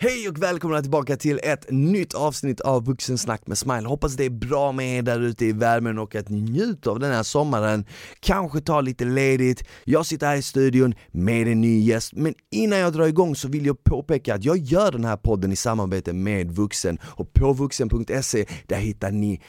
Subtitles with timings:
[0.00, 3.88] Hej och välkomna tillbaka till ett nytt avsnitt av Vuxensnack med Smile.
[3.88, 6.98] Hoppas det är bra med er där ute i värmen och att ni njuter av
[6.98, 7.84] den här sommaren.
[8.20, 9.64] Kanske ta lite ledigt.
[9.84, 13.48] Jag sitter här i studion med en ny gäst, men innan jag drar igång så
[13.48, 17.52] vill jag påpeka att jag gör den här podden i samarbete med Vuxen och på
[17.52, 19.42] vuxen.se där hittar ni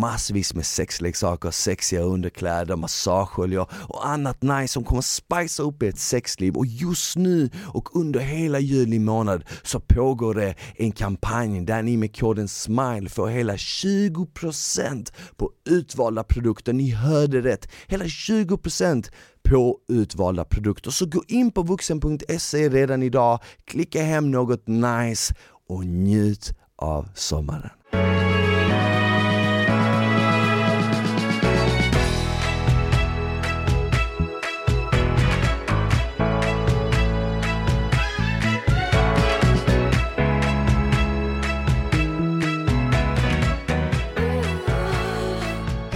[0.00, 6.56] massvis med sexleksaker, sexiga underkläder, massageoljor och annat nice som kommer spicea upp ert sexliv
[6.56, 11.96] och just nu och under hela juli månad så pågår det en kampanj där ni
[11.96, 16.72] med koden SMILE får hela 20% på utvalda produkter.
[16.72, 19.10] Ni hörde rätt, hela 20%
[19.48, 20.90] på utvalda produkter.
[20.90, 25.34] Så gå in på vuxen.se redan idag, klicka hem något nice
[25.68, 27.70] och njut av sommaren.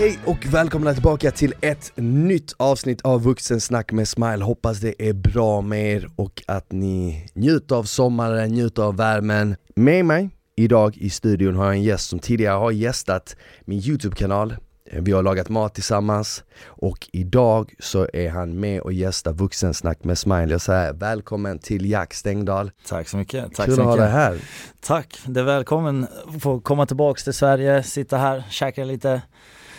[0.00, 4.44] Hej och välkomna tillbaka till ett nytt avsnitt av Vuxensnack med Smile.
[4.44, 9.56] Hoppas det är bra med er och att ni njuter av sommaren, njuter av värmen.
[9.76, 14.56] Med mig idag i studion har jag en gäst som tidigare har gästat min YouTube-kanal.
[14.92, 20.18] Vi har lagat mat tillsammans och idag så är han med och gästar Vuxensnack med
[20.18, 20.50] Smile.
[20.50, 22.70] Jag säger välkommen till Jack Stengdahl.
[22.88, 23.54] Tack så mycket.
[23.54, 24.06] Tack Kul så att ha mycket.
[24.06, 24.38] dig här.
[24.80, 29.22] Tack, det är välkommen att få komma tillbaks till Sverige, sitta här, käka lite,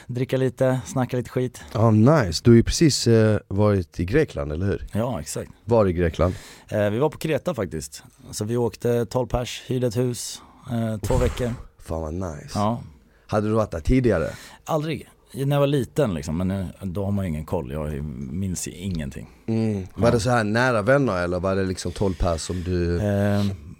[0.07, 1.61] dricka lite, snacka lite skit.
[1.73, 4.87] Ja nice, du har ju precis eh, varit i Grekland, eller hur?
[4.93, 5.51] Ja, exakt.
[5.65, 6.33] Var i Grekland?
[6.69, 8.03] Eh, vi var på Kreta faktiskt.
[8.31, 11.53] Så vi åkte 12 pers, hyrde ett hus, eh, två veckor.
[11.79, 12.49] Fan vad nice.
[12.59, 12.81] Ja,
[13.27, 14.29] Hade du varit där tidigare?
[14.65, 15.09] aldrig.
[15.33, 18.67] När jag var liten liksom, men nu, då har man ju ingen koll, jag minns
[18.67, 19.29] ingenting.
[19.47, 19.87] Mm.
[19.95, 23.01] Var det så här nära vänner eller var det liksom 12 pers som du...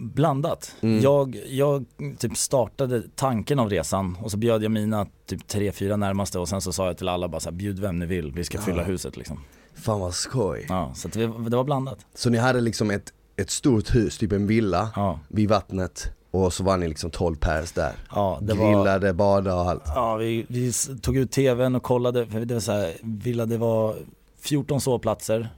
[0.02, 0.76] Blandat.
[0.82, 1.02] Mm.
[1.02, 1.86] Jag, jag
[2.18, 6.50] typ startade tanken av resan och så bjöd jag mina typ tre, fyra närmaste och
[6.50, 8.58] sen så sa jag till alla bara så här, bjud vem ni vill, vi ska
[8.62, 8.84] fylla Ja.
[8.84, 9.40] huset liksom.
[9.76, 10.66] Fan vad skoj.
[10.70, 12.00] Ja, så vi, det var blandat.
[12.16, 16.54] Så ni hade liksom ett, ett stort hus, typ en villa Ja, vid vattnet och
[16.54, 17.92] så var ni liksom 12 pers där.
[18.12, 19.84] ja det var Grillade, badade och allt.
[19.86, 23.58] Ja, vi, vi tog ut tvn och kollade, för det var så här, villa det
[23.58, 23.96] var
[24.42, 25.50] 14 sovplatser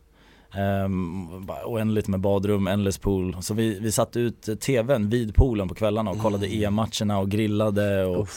[0.57, 3.37] um, Oändligt med badrum, endless pool.
[3.41, 8.05] Så vi, vi satte ut tvn vid poolen på kvällarna och kollade EM-matcherna och grillade
[8.05, 8.29] och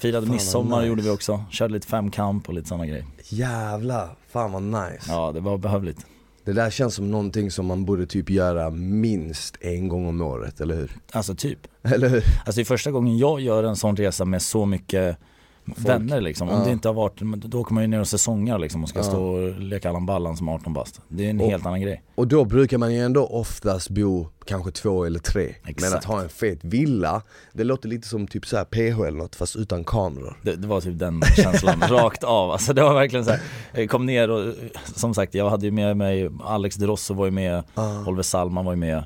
[0.00, 0.88] firade fan vad midsommar nice.
[0.88, 1.44] gjorde vi också.
[1.50, 3.06] Körde lite femkamp och lite sådana grejer.
[3.28, 5.04] Jävlar, fan vad nice.
[5.08, 6.06] Ja, det var behövligt.
[6.44, 10.60] Det där känns som någonting som man borde typ göra minst en gång om året,
[10.60, 10.90] eller hur?
[11.12, 11.58] Alltså typ.
[11.82, 12.22] Eller hur?
[12.44, 15.18] Alltså det är första gången jag gör en sån resa med så mycket
[15.64, 16.48] vänner liksom.
[16.48, 16.64] Om Ja.
[16.64, 19.02] det inte har varit, då åker man ju ner och säsongar liksom och ska Ja.
[19.02, 21.00] stå och leka Allan Ballan som 18 bast.
[21.08, 22.02] Det är en Och- helt annan grej.
[22.14, 25.54] Och då brukar man ju ändå oftast bo kanske två eller tre.
[25.62, 25.94] Men Exakt.
[25.94, 29.36] att ha en fet villa, det låter lite som typ så här PH eller något
[29.36, 30.36] fast utan kameror.
[30.42, 32.50] Det, det var typ den känslan, rakt av.
[32.50, 33.40] Alltså det var verkligen så här.
[33.74, 34.54] jag kom ner och
[34.94, 38.00] som sagt jag hade ju med mig, Alex De Rosso var ju med, Ah.
[38.06, 39.04] Oliver Salman var ju med.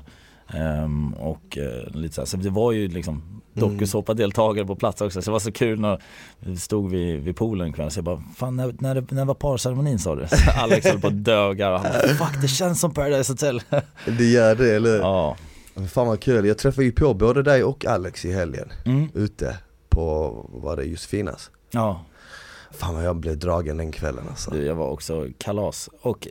[0.53, 2.25] Ehm, och eh, lite så, här.
[2.25, 5.21] så det var ju liksom dokusåpa-deltagare på plats också.
[5.21, 6.01] Så det var så kul när
[6.39, 7.91] vi stod vid, vid poolen en kväll.
[7.91, 10.27] Så jag bara, fan när, när, när var parceremonin sa du?
[10.27, 13.61] Så Alex höll på att döga och han bara, fuck det känns som Paradise Hotel.
[14.17, 14.99] Det gör det, eller hur?
[14.99, 15.37] ja.
[15.89, 19.07] Fan vad kul, jag träffade ju på både dig och Alex i helgen Mm.
[19.13, 19.57] ute
[19.89, 21.51] på, var det Josefinas?
[21.71, 22.01] ja,
[22.71, 24.51] Fan vad jag blev dragen den kvällen alltså.
[24.51, 25.89] du, jag var också kalas.
[26.01, 26.27] Och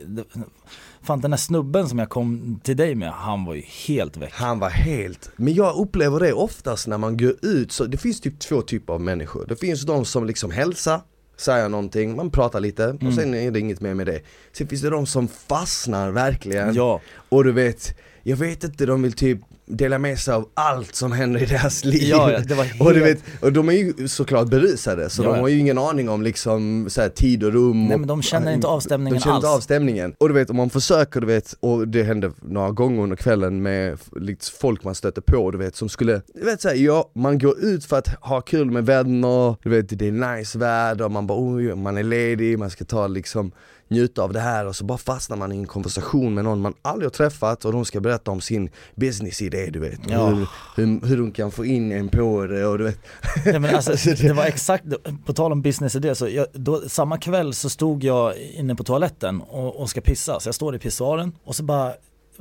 [1.01, 4.33] fan den här snubben som jag kom till dig med, han var ju helt väck.
[4.33, 8.21] Han var helt, men jag upplever det oftast när man går ut, så det finns
[8.21, 9.45] typ två typer av människor.
[9.47, 11.01] Det finns de som liksom hälsar,
[11.37, 14.21] säger någonting, man pratar lite och sen är det inget mer med det.
[14.51, 19.01] Sen finns det de som fastnar verkligen Ja, och du vet, jag vet inte, de
[19.01, 22.03] vill typ dela med sig av allt som händer i deras liv.
[22.03, 25.31] Ja, ja, var och, du helt- vet, och de är ju såklart berusade, så Ja,
[25.33, 28.07] de har ju ingen aning om liksom så här, tid och rum Nej, och, men
[28.07, 29.57] de känner inte av stämningen De känner inte alls.
[29.57, 30.13] av stämningen.
[30.17, 33.61] Och du vet, om man försöker, du vet, och det hände några gånger under kvällen
[33.61, 37.39] med liksom, folk man stöter på, du vet, som skulle, du vet såhär, ja, man
[37.39, 41.27] går ut för att ha kul med vänner, du vet, det är nice väder, man
[41.27, 43.51] bara oj, man är ledig, man ska ta liksom
[43.87, 46.73] njuta av det här och så bara fastnar man i en konversation med någon man
[46.81, 50.25] aldrig har träffat och de ska berätta om sin businessidé du vet, Ja.
[50.27, 52.99] hur, hur, hur de kan få in en på det och du vet
[53.45, 53.91] Nej, men alltså,
[54.21, 54.85] det- var exakt,
[55.25, 58.83] på tal om business idé, så jag, då, samma kväll så stod jag inne på
[58.83, 61.89] toaletten och, och ska pissa, så jag står i pissoaren och så bara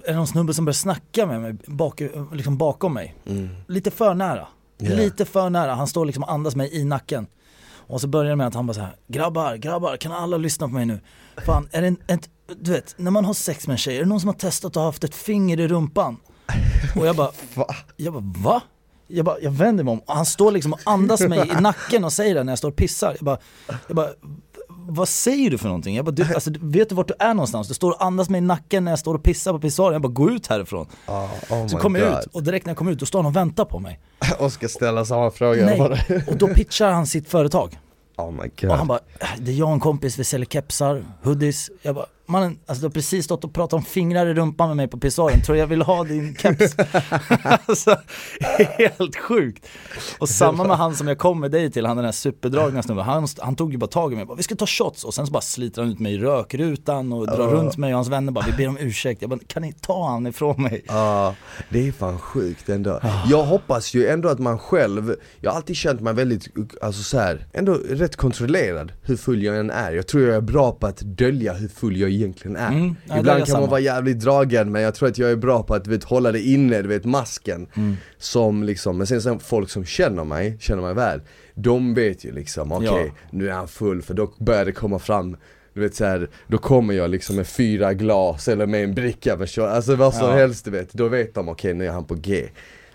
[0.04, 2.00] är det någon snubbe som börjar snacka med mig bak,
[2.32, 3.14] liksom bakom mig.
[3.26, 3.49] mm.
[3.69, 4.46] Lite för nära.
[4.78, 4.94] Ja.
[4.94, 7.26] Lite för nära, han står liksom och andas mig i nacken.
[7.86, 10.68] Och så börjar det med att han bara så här, grabbar, grabbar, kan alla lyssna
[10.68, 11.00] på mig nu?
[11.46, 12.28] Fan, är det en, ett,
[12.60, 14.68] du vet, när man har sex med en tjej, är det någon som har testat
[14.70, 16.16] att ha haft ett finger i rumpan?
[17.00, 17.66] Och jag bara, Va?
[17.96, 18.62] jag bara va?
[19.08, 22.04] Jag, bara, jag vänder mig om och han står liksom och andas mig i nacken
[22.04, 23.16] och säger det när jag står och pissar.
[23.18, 23.38] Jag bara,
[23.86, 24.08] jag bara
[24.88, 25.96] vad säger du för någonting?
[25.96, 27.68] Jag bara, du, alltså, vet du vart du är någonstans?
[27.68, 29.92] Du står och andas mig i nacken när jag står och pissar på pissoaren.
[29.92, 30.86] Jag bara, gå ut härifrån.
[31.06, 33.26] Oh, oh så kommer jag ut och direkt när jag kommer ut då står han
[33.26, 34.00] och väntar på mig.
[34.38, 35.66] och ska ställa samma fråga.
[35.66, 37.78] Nej, och då pitchar han sitt företag.
[38.18, 38.70] Oh my God.
[38.70, 38.98] Och han bara,
[39.38, 41.70] det är jag och en kompis, vi säljer kepsar, hoodies.
[41.82, 44.76] Jag bara, mannen, alltså du har precis stått och pratat om fingrar i rumpan med
[44.76, 46.76] mig på pissoaren, tror jag vill ha din keps?
[47.67, 47.96] alltså,
[48.78, 49.67] helt sjukt.
[50.19, 53.05] Och samma med han som jag kom med dig till, han den här superdragna snubben,
[53.05, 55.26] han, han tog ju bara tag i mig, bara, vi ska ta shots och sen
[55.26, 57.52] så bara sliter han ut mig i rökrutan och drar uh.
[57.52, 59.23] runt mig och hans vänner bara, vi ber om ursäkt.
[59.23, 60.84] Jag bara, kan ni ta han ifrån mig?
[60.88, 62.90] Ja, uh, det är fan sjukt ändå.
[62.90, 63.26] Uh.
[63.31, 66.49] Jag hoppas ju ändå att man själv, jag har alltid känt mig väldigt,
[66.82, 69.93] alltså så här, ändå rätt kontrollerad hur full jag än är.
[69.93, 72.68] Jag tror jag är bra på att dölja hur full jag egentligen är.
[72.68, 73.60] Mm, ja, Ibland kan samma.
[73.60, 76.32] man vara jävligt dragen men jag tror att jag är bra på att vet, hålla
[76.32, 77.66] det inne, du vet masken.
[77.76, 77.96] Mm.
[78.18, 81.20] Som liksom, men sen så folk som känner mig, känner mig väl,
[81.54, 83.12] de vet ju liksom okej okay, ja.
[83.30, 85.36] nu är han full för då börjar det komma fram
[85.74, 89.96] du vet såhär, då kommer jag liksom med fyra glas eller med en bricka alltså
[89.96, 90.32] vad som ja.
[90.32, 92.48] helst du vet, då vet de okej okay, nu är han på G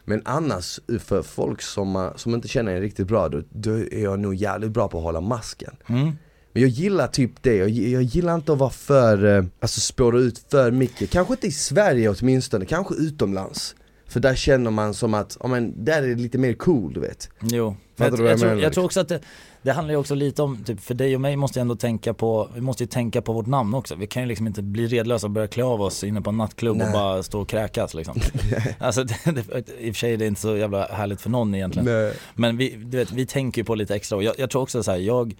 [0.06, 4.19] men annars, för folk som, som inte känner en riktigt bra, då, då är jag
[4.19, 6.12] nog jävligt bra på att hålla masken mm.
[6.53, 10.19] Men jag gillar typ det, jag, jag gillar inte att vara för, eh, alltså spåra
[10.19, 13.75] ut för mycket Kanske inte i Sverige åtminstone, kanske utomlands
[14.07, 17.00] För där känner man som att, ja men där är det lite mer cool du
[17.00, 19.19] vet Jo, jag, jag, jag, tror, jag tror också att det,
[19.62, 22.13] det handlar ju också lite om, typ för dig och mig måste jag ändå tänka
[22.13, 23.95] på, vi måste ju tänka på vårt namn också.
[23.95, 26.38] Vi kan ju liksom inte bli redlösa och börja klä av oss inne på en
[26.38, 26.88] nattklubb Nej.
[26.88, 28.19] och bara stå och kräkas liksom.
[28.80, 31.56] alltså det, det, i och för sig är det inte så jävla härligt för någon
[31.56, 31.86] egentligen.
[31.86, 32.13] Nej.
[32.33, 34.83] Men vi, du vet, vi tänker ju på lite extra och jag, jag tror också
[34.83, 35.36] så här, jag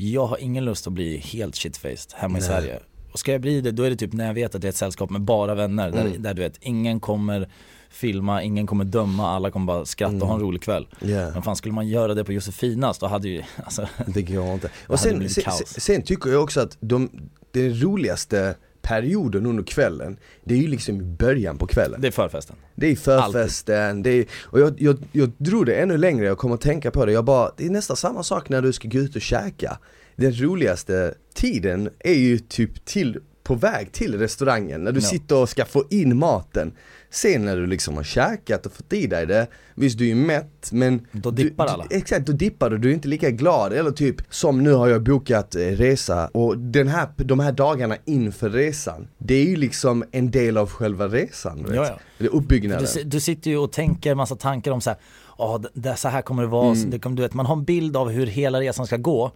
[0.00, 2.42] jag har ingen lust att bli helt shitfaced hemma Nej.
[2.42, 2.80] i Sverige.
[3.12, 4.70] Och ska jag bli det, då är det typ när jag vet att det är
[4.70, 5.88] ett sällskap med bara vänner.
[5.88, 6.12] Mm.
[6.12, 7.48] Där, där du vet, ingen kommer
[7.90, 10.22] filma, ingen kommer döma, alla kommer bara skratta mm.
[10.22, 10.48] och ha en mm.
[10.48, 10.88] rolig kväll.
[11.02, 11.32] Yeah.
[11.32, 14.70] Men fan skulle man göra det på Josefinas då hade ju, alltså, Det går inte.
[14.86, 17.10] Och sen, sen, sen, tycker jag också att de,
[17.50, 22.00] det roligaste perioden under kvällen, det är ju liksom i början på kvällen.
[22.00, 22.56] Det är förfesten.
[22.74, 26.54] Det är förfesten, det är, och jag, jag, jag drog det ännu längre, jag kommer
[26.54, 28.98] att tänka på det, jag bara, det är nästan samma sak när du ska gå
[28.98, 29.78] ut och käka.
[30.16, 35.06] Den roligaste tiden är ju typ till, på väg till restaurangen, när du no.
[35.06, 36.72] sitter och ska få in maten
[37.10, 40.72] Sen när du liksom har käkat och fått i dig det, visst du är mätt
[40.72, 43.90] men Då dippar du, alla Exakt, då dippar du, du är inte lika glad eller
[43.90, 48.50] typ som nu har jag bokat eh, resa och den här, de här dagarna inför
[48.50, 51.74] resan Det är ju liksom en del av själva resan vet?
[51.74, 51.98] Ja, ja.
[52.18, 54.98] Det är uppbyggnaden du, du sitter ju och tänker massa tankar om så här,
[55.38, 56.90] oh, det, så här kommer det vara, mm.
[56.90, 59.32] det, du vet, man har en bild av hur hela resan ska gå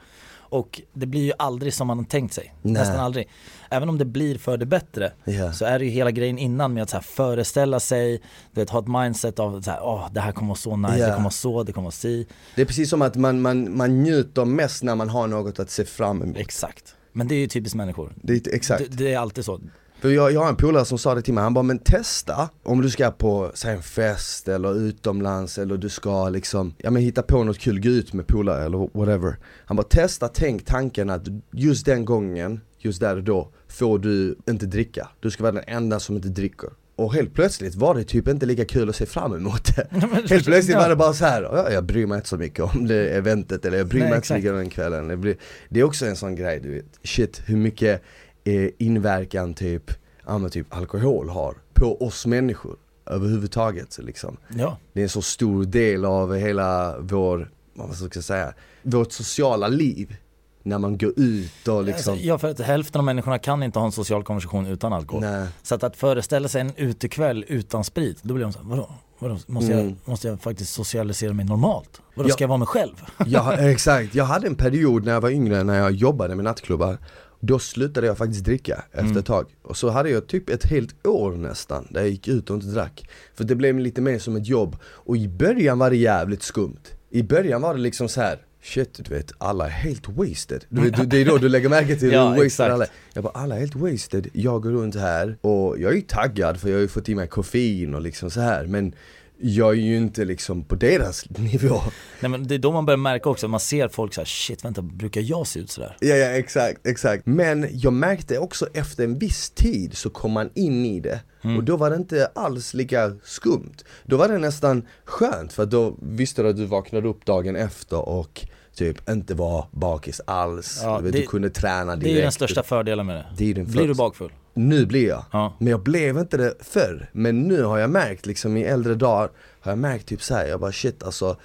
[0.55, 2.73] och det blir ju aldrig som man har tänkt sig, Nej.
[2.73, 3.29] nästan aldrig.
[3.75, 5.53] Även om det blir för det bättre yeah.
[5.53, 8.23] så är det ju hela grejen innan med att så föreställa sig,
[8.53, 10.97] du vet, ha ett mindset av så här, oh, det här kommer vara så nice,
[10.97, 11.09] yeah.
[11.09, 12.27] det kommer vara så, det kommer vara si.
[12.57, 15.71] Det är precis som att man, man, man njuter mest när man har något att
[15.71, 16.37] se fram emot.
[16.37, 16.95] Exakt.
[17.13, 18.13] Men det är ju typiskt människor.
[18.17, 18.85] Det är, exakt.
[18.91, 19.61] Det, det är alltid så.
[20.05, 22.49] För jag, jag har en polare som sa det till mig, han bara men testa
[22.63, 27.03] om du ska på säg en fest eller utomlands eller du ska liksom, ja men
[27.03, 31.11] hitta på något kul, gå ut med polare eller whatever Han bara testa, tänk tanken
[31.11, 31.23] att
[31.53, 35.09] just den gången, just där och då, får du inte dricka.
[35.21, 36.71] Du ska vara den enda som inte dricker.
[36.97, 39.87] Och helt plötsligt var det typ inte lika kul att se fram emot det
[40.31, 42.87] Helt plötsligt var det bara så här, ja, jag bryr mig inte så mycket om
[42.87, 45.37] det eventet eller jag bryr Nej, mig inte så mycket om den kvällen det, blir,
[45.69, 48.03] det är också en sån grej du vet, shit hur mycket
[48.45, 49.91] eh, inverkan typ,
[50.27, 54.37] ja, typ alkohol har på oss människor överhuvudtaget liksom.
[54.49, 54.79] Ja.
[54.93, 59.69] Det är en så stor del av hela vår, vad ska jag säga, vårt sociala
[59.69, 60.17] liv
[60.65, 63.79] när man går ut och liksom alltså, Ja för att hälften av människorna kan inte
[63.79, 65.23] ha en social konversation utan alkohol.
[65.23, 65.47] Nej.
[65.63, 68.91] Så att, att föreställa sig en utekväll utan sprit, då blir de såhär, vadå?
[69.19, 69.39] vadå?
[69.47, 69.87] Måste, mm.
[69.87, 72.01] jag, måste jag faktiskt socialisera mig normalt?
[72.15, 72.33] Vadå, ja.
[72.33, 72.95] ska jag vara mig själv?
[73.27, 76.99] ja exakt, jag hade en period när jag var yngre när jag jobbade med nattklubbar
[77.47, 79.17] då slutade jag faktiskt dricka efter mm.
[79.17, 79.47] ett tag.
[79.63, 82.67] Och så hade jag typ ett helt år nästan, där jag gick ut och inte
[82.67, 83.09] drack.
[83.35, 84.77] För det blev lite mer som ett jobb.
[84.85, 86.81] Och i början var det jävligt skumt.
[87.11, 88.39] I början var det liksom så här.
[88.65, 90.65] Shit du vet, alla är helt wasted.
[90.69, 92.91] Du, du, det är då du lägger märke till ja, hur wasted alla är.
[93.15, 96.61] Jag bara, alla är helt wasted, jag går runt här och jag är ju taggad
[96.61, 98.95] för jag har ju fått i mig koffein och liksom så här men
[99.39, 101.81] jag är ju inte liksom på deras nivå
[102.21, 104.65] Nej men det är då man börjar märka också, man ser folk så här, shit
[104.65, 105.97] vänta, brukar jag se ut sådär?
[106.01, 107.27] Ja ja exakt, exakt.
[107.27, 111.57] Men jag märkte också efter en viss tid så kom man in i det mm.
[111.57, 113.77] och då var det inte alls lika skumt.
[114.05, 118.09] Då var det nästan skönt för då visste du att du vaknade upp dagen efter
[118.09, 122.21] och typ inte var bakis alls, ja, du, vet, det, du kunde träna direkt Det
[122.21, 123.27] är den största fördelen med det.
[123.37, 124.33] det är den Blir du bakfull?
[124.55, 125.25] Nu blir jag.
[125.33, 125.57] Ja.
[125.59, 127.11] Men jag blev inte det förr.
[127.13, 129.31] Men nu har jag märkt liksom i äldre dagar,
[129.61, 131.37] har jag märkt typ så här, jag bara shit alltså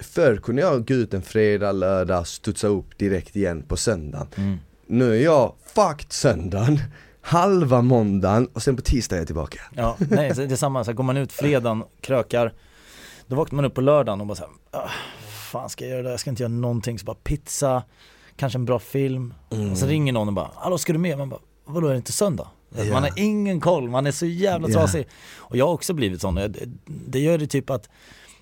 [0.00, 4.26] Förr kunde jag gå ut en fredag, lördag, studsa upp direkt igen på söndagen.
[4.36, 4.58] Mm.
[4.86, 6.80] Nu är jag fucked söndagen,
[7.20, 9.60] halva måndagen och sen på tisdag är jag tillbaka.
[9.74, 12.52] Ja, nej det är samma, så här, går man ut fredagen, krökar
[13.26, 14.88] Då vaknar man upp på lördagen och bara såhär, ah,
[15.50, 16.10] fan ska jag göra det?
[16.10, 17.82] Jag ska inte göra någonting, så bara pizza
[18.36, 19.72] Kanske en bra film Mm.
[19.72, 21.18] Och så ringer någon och bara, hallå ska du med?
[21.18, 22.48] Man bara, vadå är det inte söndag?
[22.76, 22.84] Ja.
[22.84, 26.34] Man har ingen koll, man är så jävla trasig Och jag har också blivit sån,
[26.86, 27.88] det, gör det typ att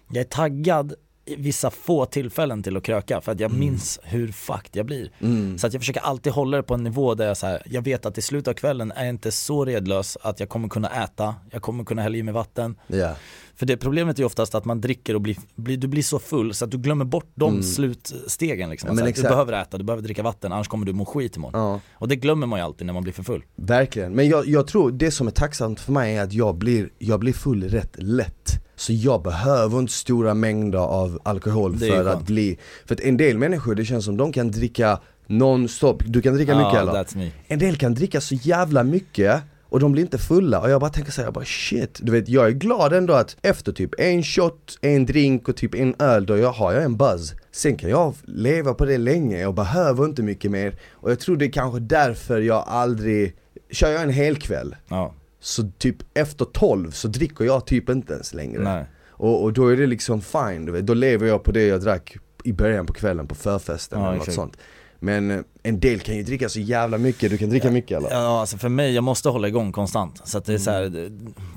[0.08, 0.94] jag är taggad
[1.38, 5.10] vissa få tillfällen till att kröka för att jag minns hur fucked jag blir.
[5.20, 5.58] Mm.
[5.58, 7.82] Så att jag försöker alltid hålla det på en nivå där jag, så här, jag
[7.82, 11.04] vet att i slutet av kvällen är jag inte så redlös att jag kommer kunna
[11.04, 12.76] äta, jag kommer kunna hälla i mig vatten.
[12.86, 13.14] Ja.
[13.54, 16.18] För det problemet är ju oftast att man dricker och blir, blir, du blir så
[16.18, 17.62] full så att du glömmer bort de Mm.
[17.62, 18.86] slutstegen liksom.
[18.86, 20.92] Ja, Att men så här, du behöver äta, du behöver dricka vatten annars kommer du
[20.92, 21.60] må skit imorgon.
[21.60, 21.80] ja.
[21.92, 23.44] Och det glömmer man ju alltid när man blir för full.
[23.56, 26.88] Verkligen, men jag, jag tror det som är tacksamt för mig är att jag blir,
[26.98, 32.14] jag blir full rätt lätt Så jag behöver inte stora mängder av alkohol för att
[32.14, 32.26] skönt.
[32.26, 36.34] bli För att en del människor, det känns som de kan dricka non-stop, du kan
[36.34, 37.30] dricka mycket Ja, eller?
[37.46, 40.60] En del kan dricka så jävla mycket och de blir inte fulla.
[40.60, 43.36] Och jag bara tänker såhär, jag bara shit, du vet jag är glad ändå att
[43.42, 46.96] efter typ en shot, en drink och typ en öl då jag har jag en
[46.96, 47.34] buzz.
[47.52, 50.74] Sen kan jag leva på det länge, jag behöver inte mycket mer.
[50.92, 53.36] Och jag tror det är kanske därför jag aldrig,
[53.70, 54.76] kör jag en hel kväll.
[54.88, 55.14] Ja,
[55.46, 58.84] så typ efter 12 så dricker jag typ inte ens längre nej.
[59.10, 60.86] och, och då är det liksom fine, du vet.
[60.86, 64.18] då lever jag på det jag drack i början på kvällen på förfesten Ja, eller
[64.18, 64.34] något exakt.
[64.36, 64.56] sånt
[64.98, 68.10] Men eh, en del kan ju dricka så jävla mycket, du kan dricka mycket eller?
[68.10, 70.20] Ja alltså för mig, jag måste hålla igång konstant.
[70.24, 71.10] Så att det är så här, det-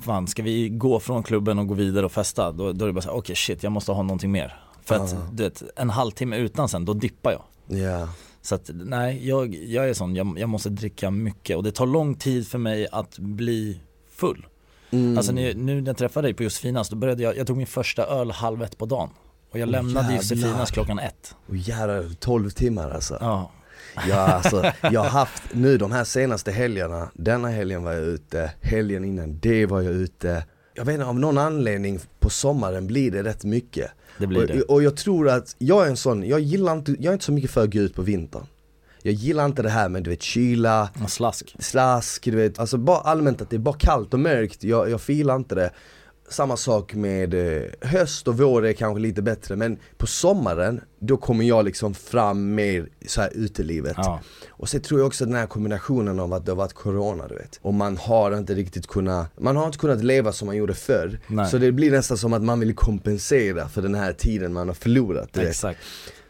[0.04, 2.92] fan ska vi gå från klubben och gå vidare och festa, då, då är det
[2.92, 4.60] bara så här, okej shit jag måste ha någonting mer.
[4.84, 5.18] För att Ja.
[5.32, 7.42] du vet, en halvtimme utan sen, då dippar jag.
[7.78, 8.08] Ja,
[8.42, 11.86] Så att nej, jag, jag är sån, jag, jag måste dricka mycket och det tar
[11.86, 13.80] lång tid för mig att bli
[14.10, 14.46] full.
[14.90, 15.16] mm.
[15.16, 17.66] Alltså nu, nu när jag träffade dig på Josefinas, då började jag, jag tog min
[17.66, 19.10] första öl halv ett på dagen.
[19.52, 20.16] Och jag lämnade jävlar.
[20.16, 21.36] Josefinas klockan ett.
[21.48, 23.50] och jävlar, 12 timmar alltså Ja,
[24.08, 28.52] Ja alltså, jag har haft nu de här senaste helgerna, denna helgen var jag ute,
[28.60, 30.44] helgen innan det var jag ute
[30.74, 34.62] Jag vet inte, av någon anledning på sommaren blir det rätt mycket det blir det.
[34.62, 37.24] och, och jag tror att, jag är en sån, jag gillar inte, jag är inte
[37.24, 38.46] så mycket för att gå ut på vintern
[39.02, 41.56] Jag gillar inte det här med du vet kyla, slask.
[41.58, 45.00] slask, du vet, alltså bara allmänt att det är bara kallt och mörkt, jag, jag
[45.00, 45.70] filar inte det
[46.30, 51.16] Samma sak med eh, höst och vår är kanske lite bättre men på sommaren, då
[51.16, 55.34] kommer jag liksom fram mer så här utelivet Ja, Och sen tror jag också den
[55.34, 58.86] här kombinationen av att det har varit corona du vet Och man har inte riktigt
[58.86, 61.46] kunnat, man har inte kunnat leva som man gjorde förr Nej.
[61.46, 64.74] Så det blir nästan som att man vill kompensera för den här tiden man har
[64.74, 65.48] förlorat du vet.
[65.48, 65.80] exakt.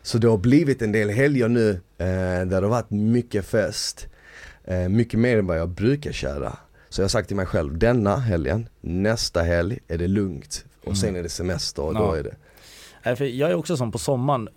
[0.03, 4.07] Så det har blivit en del helger nu eh, där det har varit mycket fest
[4.65, 6.57] eh, Mycket mer än vad jag brukar köra
[6.93, 10.97] Så jag har sagt till mig själv, denna helgen, nästa helg är det lugnt Och
[10.97, 12.17] sen är det semester och då Ja.
[12.17, 12.37] är det
[13.05, 14.49] Nej, för jag är också som på sommaren,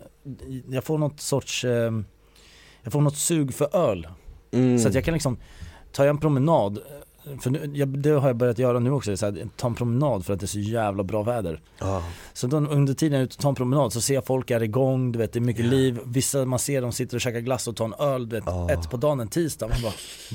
[0.68, 1.92] jag får något sorts, eh,
[2.82, 4.08] jag får något sug för öl.
[4.52, 4.78] mm.
[4.78, 5.36] Så att jag kan liksom,
[5.92, 6.78] tar jag en promenad,
[7.40, 10.26] för nu, jag, det har jag börjat göra nu också, så här, ta en promenad
[10.26, 11.60] för att det är så jävla bra väder.
[11.78, 12.02] Ja.
[12.32, 14.50] Så då, under tiden jag är ute och tar en promenad så ser jag folk
[14.50, 17.40] är igång, du vet det är mycket liv, vissa man ser de sitter och käkar
[17.40, 18.70] glass och tar en öl, du vet, Ja.
[18.70, 19.92] ett på dagen en tisdag, man bara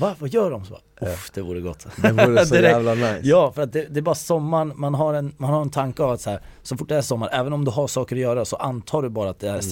[0.08, 0.14] Va?
[0.18, 0.64] Vad gör de?
[0.64, 0.70] Så
[1.00, 1.86] bara, Uff, det vore gott.
[1.96, 2.72] Det vore så Direkt.
[2.72, 5.62] jävla nice Ja, för att det, det är bara sommaren, man har en, man har
[5.62, 7.86] en tanke av att så, här, så fort det är sommar, även om du har
[7.86, 9.62] saker att göra så antar du bara att det är Mm.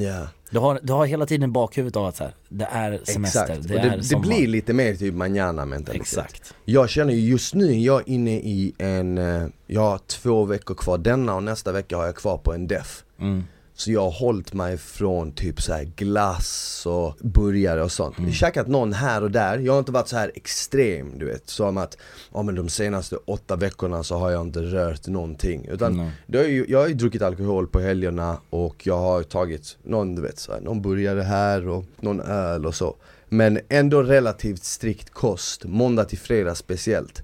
[0.00, 0.28] Ja.
[0.50, 3.68] Du har, du har hela tiden bakhuvudet av att så här, det är semester, Exakt,
[3.68, 6.54] det och är det, det blir lite mer typ manana mentalitet Exakt.
[6.64, 10.74] Jag känner ju just nu, jag är inne i en, eh, jag har två veckor
[10.74, 13.44] kvar denna och nästa vecka har jag kvar på en def Mm.
[13.78, 18.18] Så jag har hållit mig från typ så här glass och burgare och sånt.
[18.18, 18.32] Mm.
[18.32, 21.48] Käkat någon här och där, jag har inte varit så här extrem du vet.
[21.48, 21.96] Som att,
[22.34, 25.66] ja men de senaste åtta veckorna så har jag inte rört någonting.
[25.66, 29.76] Utan det har ju, jag har ju druckit alkohol på helgerna och jag har tagit
[29.82, 32.96] någon, du vet, så här, någon burgare här och någon öl och så.
[33.28, 37.22] Men ändå relativt strikt kost, måndag till fredag speciellt.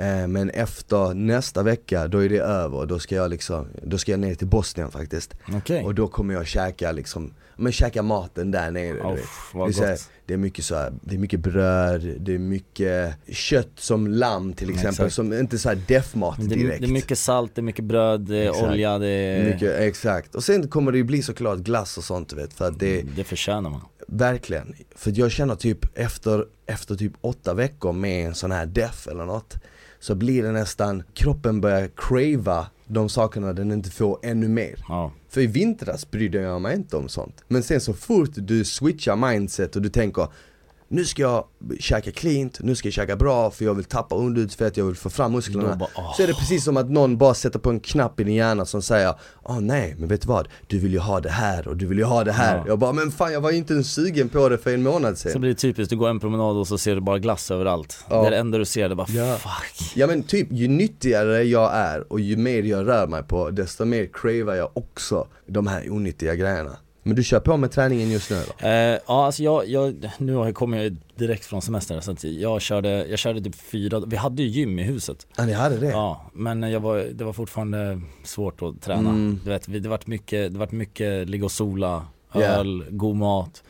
[0.00, 4.10] Eh, Men efter nästa vecka, då är det över, då ska jag liksom, då ska
[4.12, 5.34] jag ner till Bosnien faktiskt.
[5.54, 5.84] Okej.
[5.84, 9.24] Och då kommer jag käka liksom, men käka maten där nere du vet.
[9.76, 13.14] Det är, här, det är mycket så här, det är mycket bröd, det är mycket
[13.32, 15.12] kött som lamm till exempel, Exakt.
[15.14, 18.36] som inte så här deffmat direkt det är mycket salt, det är mycket bröd, det
[18.36, 18.66] är Exakt.
[18.66, 19.44] olja, det är...
[19.52, 20.34] Mycket, exakt.
[20.34, 23.02] Och sen kommer det ju bli såklart glass och sånt du vet, för att det,
[23.16, 23.80] Det förtjänar man.
[24.06, 24.74] verkligen.
[24.96, 29.24] För jag känner typ efter, efter typ åtta veckor med en sån här deff eller
[29.24, 29.56] något,
[30.00, 34.84] så blir det nästan, kroppen börjar crava de sakerna den inte får ännu mer.
[34.88, 35.12] Ja.
[35.28, 37.44] För i vintras brydde jag mig inte om sånt.
[37.48, 40.28] Men sen så fort du switchar mindset och du tänker
[40.92, 41.44] nu ska jag
[41.80, 45.10] käka cleant, nu ska jag käka bra för jag vill tappa underutsfett, jag vill få
[45.10, 46.14] fram musklerna bara, åh.
[46.16, 48.64] Så är det precis som att någon bara sätter på en knapp i din hjärna
[48.64, 50.48] som säger Åh nej, men vet du vad?
[50.66, 52.64] Du vill ju ha det här och du vill ju ha det här Ja.
[52.66, 55.18] Jag bara, men fan jag var ju inte ens sugen på det för en månad
[55.18, 57.50] Så sedan blir det typiskt, du går en promenad och så ser du bara glass
[57.50, 58.04] överallt.
[58.08, 58.20] Ja.
[58.20, 59.36] Det är det enda du ser, det bara Ja.
[59.36, 59.92] fuck.
[59.96, 63.84] Ja men typ, ju nyttigare jag är och ju mer jag rör mig på, desto
[63.84, 68.30] mer cravar jag också de här onyttiga grejerna Men du kör på med träningen just
[68.30, 68.66] nu då?
[68.66, 68.72] Eh,
[69.06, 73.06] ja alltså jag, jag, nu har jag- kommer jag direkt från semester så jag körde,
[73.06, 75.26] jag körde typ fyra, vi hade ju gym i huset.
[75.36, 75.86] Ja ni hade det?
[75.90, 79.10] Ja, men jag var, det var fortfarande svårt att träna.
[79.10, 79.40] Mm.
[79.44, 83.62] Du vet, det vart mycket, det vart mycket ligga och sola, öl, god mat.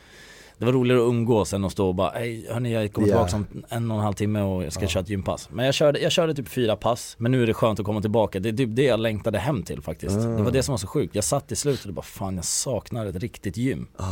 [0.61, 3.27] Det var roligare att umgås än att stå och bara, hej hörni jag kommer Ja.
[3.27, 5.49] tillbaka om en och en halv timme och jag ska köra ett gympass.
[5.51, 8.01] Men jag körde, jag körde typ fyra pass, men nu är det skönt att komma
[8.01, 8.39] tillbaka.
[8.39, 10.17] Det är typ det jag längtade hem till faktiskt.
[10.17, 10.21] Ah.
[10.21, 11.15] Det var det som var så sjukt.
[11.15, 13.87] Jag satt i slutet och bara, fan jag saknar ett riktigt gym.
[13.97, 14.03] Ah.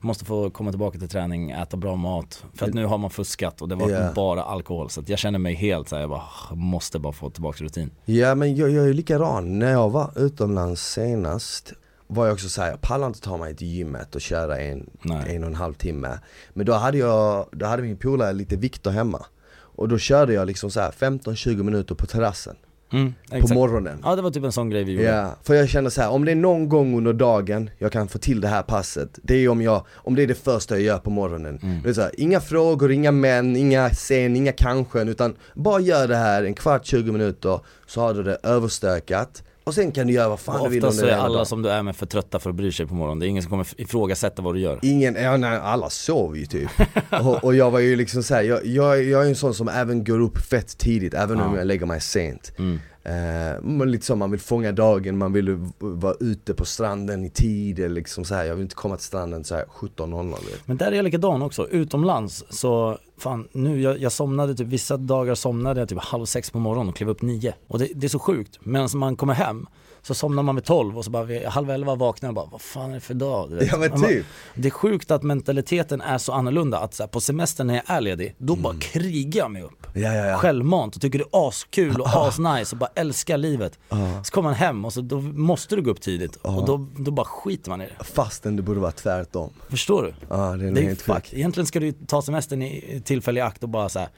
[0.00, 2.44] Måste få komma tillbaka till träning, äta bra mat.
[2.54, 4.12] För att nu har man fuskat och det var Ja.
[4.14, 4.90] bara alkohol.
[4.90, 6.22] Så jag känner mig helt såhär, jag bara,
[6.54, 7.90] måste bara få tillbaka rutin.
[8.04, 11.72] Ja men jag, jag är likadan, när jag var utomlands senast
[12.10, 15.36] var jag också såhär, jag pallar inte ta mig till gymmet och köra en, Nej.
[15.36, 16.18] en och en halv timme
[16.52, 20.46] Men då hade jag, då hade min polare lite vikter hemma Och då körde jag
[20.46, 22.56] liksom så här 15-20 minuter på terrassen
[22.92, 23.54] Mm, på exakt.
[23.54, 25.04] morgonen Ja det var typ en sån grej vi gjorde.
[25.04, 28.08] Ja, för jag känner så här, om det är någon gång under dagen jag kan
[28.08, 30.82] få till det här passet Det är om jag, om det är det första jag
[30.84, 31.82] gör på morgonen Mm.
[31.82, 36.08] det är så här, Inga frågor, inga män, inga sen, inga kanske utan bara gör
[36.08, 40.12] det här en kvart, 20 minuter så har du det överstökat Och sen kan du
[40.12, 41.46] göra vad fan du vill Oftast så under är alla dagen.
[41.46, 43.18] som du är med för trötta för att bry sig på morgonen.
[43.18, 44.78] Det är ingen som kommer ifrågasätta vad du gör.
[44.82, 46.70] Ingen, ja nej, alla sov ju typ
[47.10, 50.04] och, och jag var ju liksom såhär, jag, jag, jag är en sån som även
[50.04, 51.58] går upp fett tidigt även om Ja.
[51.58, 52.80] jag lägger mig sent Mm.
[53.10, 57.78] Eh, lite så, man vill fånga dagen, man vill vara ute på stranden i tid
[57.78, 58.44] eller liksom så här.
[58.44, 60.36] jag vill inte komma till stranden så här 17.00.
[60.66, 61.68] Men där är jag likadan också.
[61.68, 66.50] Utomlands så, fan nu, jag, jag somnade typ, vissa dagar somnade jag typ halv sex
[66.50, 67.54] på morgonen och klev upp nio.
[67.66, 68.58] Och det, det är så sjukt.
[68.60, 69.66] Medan man kommer hem
[70.02, 72.50] så somnar man vid tolv och så bara vid halv elva vaknar jag och bara,
[72.52, 73.50] vad fan är det för dag?
[73.70, 77.02] Ja men Man bara- typ, Det är sjukt att mentaliteten är så annorlunda att så
[77.02, 78.80] här, på semestern när jag är ledig, då bara Mm.
[78.80, 79.86] krigar jag mig upp.
[79.94, 83.78] ja ja ja Självmant och tycker det är askul och asnice och bara älskar livet.
[84.24, 87.10] Så kommer man hem och så då måste du gå upp tidigt och då, då
[87.10, 88.04] bara skiter man i det.
[88.04, 90.14] Fastän det borde vara tvärtom Förstår du?
[90.28, 91.32] Ja det är Det är helt fuck.
[91.32, 94.08] Egentligen ska du ta semestern i tillfällig akt och bara så här,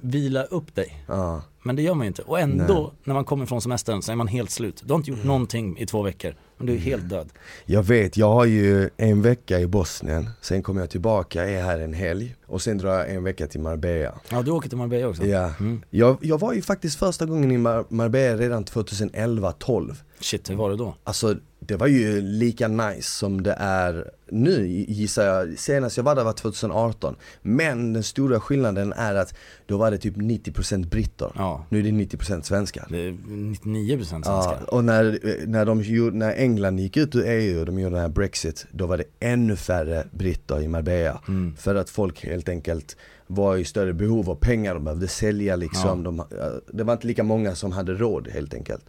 [0.00, 1.04] vila upp dig.
[1.08, 2.22] Ja, Men det gör man ju inte.
[2.22, 2.90] Och ändå, Nej.
[3.04, 4.82] när man kommer från semestern så är man helt slut.
[4.84, 7.28] Du har inte gjort någonting i två veckor, men du är helt död.
[7.66, 11.78] Jag vet, jag har ju en vecka i Bosnien, sen kommer jag tillbaka, är här
[11.78, 15.08] en helg och sen drar jag en vecka till Marbella Ja, du åker till Marbella
[15.08, 15.26] också?
[15.26, 15.82] Ja, Mm.
[15.90, 20.70] jag, jag var ju faktiskt första gången i Mar- Marbella redan 2011-12 Shit, hur var
[20.70, 20.94] det då?
[21.04, 21.36] Alltså
[21.68, 25.58] det var ju lika nice som det är nu gissar jag.
[25.58, 27.16] Senast jag var där var 2018.
[27.42, 29.34] Men den stora skillnaden är att
[29.66, 31.32] då var det typ 90% britter.
[31.34, 32.86] Ja, Nu är det 90% svenskar.
[32.90, 34.22] det är 99% svenskar.
[34.26, 38.02] Ja, och när, när, de, när England gick ut ur EU och de gjorde den
[38.02, 41.20] här Brexit, då var det ännu färre britter i Marbella.
[41.28, 41.56] Mm.
[41.56, 42.96] För att folk helt enkelt
[43.26, 46.02] var i större behov av pengar, de behövde sälja liksom.
[46.02, 46.24] De, eh,
[46.72, 48.84] det var inte lika många som hade råd helt enkelt.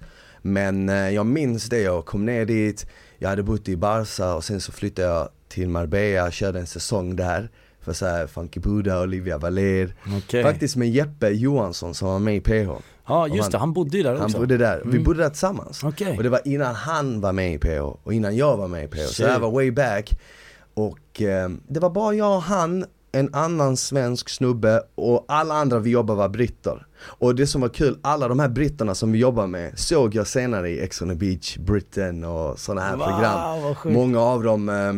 [0.45, 2.85] Men eh, jag minns det, jag kom ner dit,
[3.17, 7.15] jag hade bott i Barca och sen så flyttade jag till Marbella, körde en säsong
[7.15, 7.49] där.
[7.81, 9.95] För såhär Funky Buddha, Olivia Valer.
[10.17, 10.43] Okej.
[10.43, 12.69] Faktiskt med Jeppe Johansson som var med i PH.
[13.07, 14.21] Ja, Och just han- det, han bodde ju där också.
[14.23, 15.03] Han bodde där, vi Mm.
[15.03, 15.83] bodde där tillsammans.
[15.83, 16.17] Okej.
[16.17, 18.87] Och det var innan han var med i PH och innan jag var med i
[18.87, 18.97] PH.
[19.07, 19.25] Så Shit.
[19.25, 20.19] det här var way back.
[20.73, 25.79] Och eh, det var bara jag och han, en annan svensk snubbe och alla andra
[25.79, 26.85] vi jobbade var britter.
[26.99, 30.27] Och det som var kul, alla de här britterna som vi jobbar med såg jag
[30.27, 33.93] senare i Ex on the beach, Britain och sådana här Wow, program.
[33.93, 34.93] Många av dem, eh,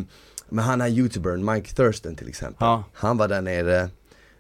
[0.50, 2.58] men han är youtubern, Mike Thurston till exempel.
[2.60, 2.84] Ja.
[2.94, 3.90] Han var där nere.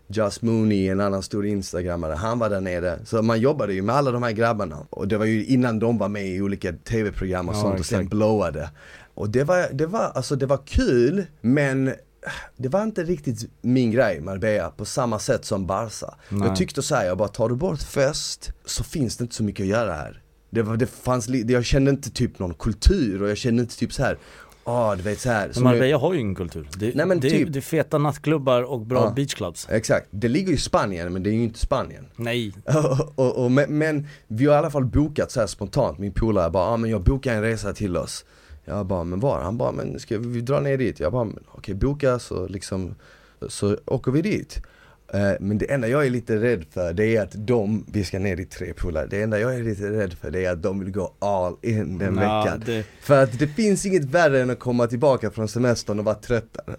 [0.09, 2.99] Just Mooney, en annan stor instagrammare, han var där nere.
[3.05, 4.77] Så man jobbade ju med alla de här grabbarna.
[4.89, 7.85] Och det var ju innan de var med i olika tv-program och Ja, sånt och
[7.85, 8.09] sen exakt.
[8.15, 8.69] blowade.
[9.13, 11.91] Och det var, det var, alltså det var kul, men
[12.57, 16.13] det var inte riktigt min grej, Marbella, på samma sätt som Barca.
[16.29, 16.47] Nej.
[16.47, 19.43] Jag tyckte så här, jag bara tar du bort fest så finns det inte så
[19.43, 20.21] mycket att göra här.
[20.49, 23.93] Det, var, det fanns, jag kände inte typ någon kultur och jag kände inte typ
[23.93, 24.17] så här.
[24.63, 25.45] ah du vet så här.
[25.45, 26.69] Men som jag- Marbella har ju ingen kultur.
[26.77, 27.53] Det, Nej, men det, typ.
[27.53, 29.13] det är feta nattklubbar och bra Ja.
[29.15, 29.67] beachclubs.
[29.69, 32.05] Exakt, det ligger i Spanien men det är ju inte Spanien.
[32.15, 35.99] Nej, och, och, och, men, men vi har i alla fall bokat så här spontant,
[35.99, 38.25] min polare bara ah, men jag bokar en resa till oss
[38.67, 39.41] Jag bara, men var?
[39.41, 40.99] Han bara, men ska vi dra ner dit?
[40.99, 42.95] Jag bara, men okej boka så liksom,
[43.47, 44.61] så åker vi dit
[45.13, 48.19] Eh, Men det enda jag är lite rädd för det är att de, vi ska
[48.19, 50.79] ner dit tre polare, det enda jag är lite rädd för det är att de
[50.79, 54.49] vill gå all in den Ja, veckan det- För att det finns inget värre än
[54.49, 56.75] att komma tillbaka från semestern och vara tröttare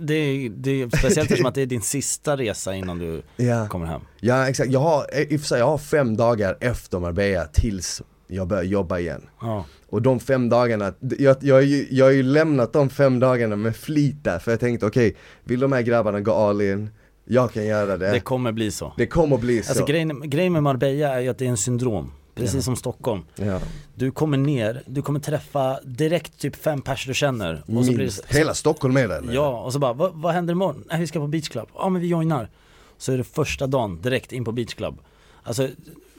[0.00, 3.68] Det är, det är speciellt eftersom att det är din sista resa innan du Ja,
[3.68, 4.00] kommer hem.
[4.20, 4.70] ja exakt.
[4.70, 9.22] Jag har, i jag har fem dagar efter Marbella tills jag börjar jobba igen.
[9.40, 9.64] Ja.
[9.92, 13.56] Och de fem dagarna, jag, jag, har ju- jag har ju lämnat de fem dagarna
[13.56, 16.90] med flit där, för jag tänkte okej, vill de här grabbarna gå all in,
[17.24, 18.06] jag kan göra det.
[18.06, 18.92] Det Det, kommer bli så.
[19.10, 19.70] kommer bli så.
[19.70, 22.12] Alltså grejen, grejen med Marbella är ju att det är en syndrom.
[22.34, 23.20] Precis som Stockholm.
[23.36, 23.60] ja.
[23.94, 27.54] Du kommer ner, du kommer träffa direkt typ fem personer du känner.
[27.54, 28.24] Och så blir det, Minst.
[28.26, 29.22] Hela Stockholm är där?
[29.32, 30.84] Ja, och så bara, vad, vad händer imorgon?
[30.90, 31.68] Nej vi ska på beach club.
[31.74, 32.50] Ja men vi joinar.
[32.98, 34.98] Så är det första dagen direkt in på beach club.
[35.42, 35.68] Alltså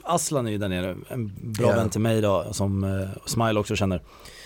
[0.04, 1.76] Aslan är ju där nere, en bra Ja.
[1.76, 4.02] vän till mig då som eh, Smile också känner.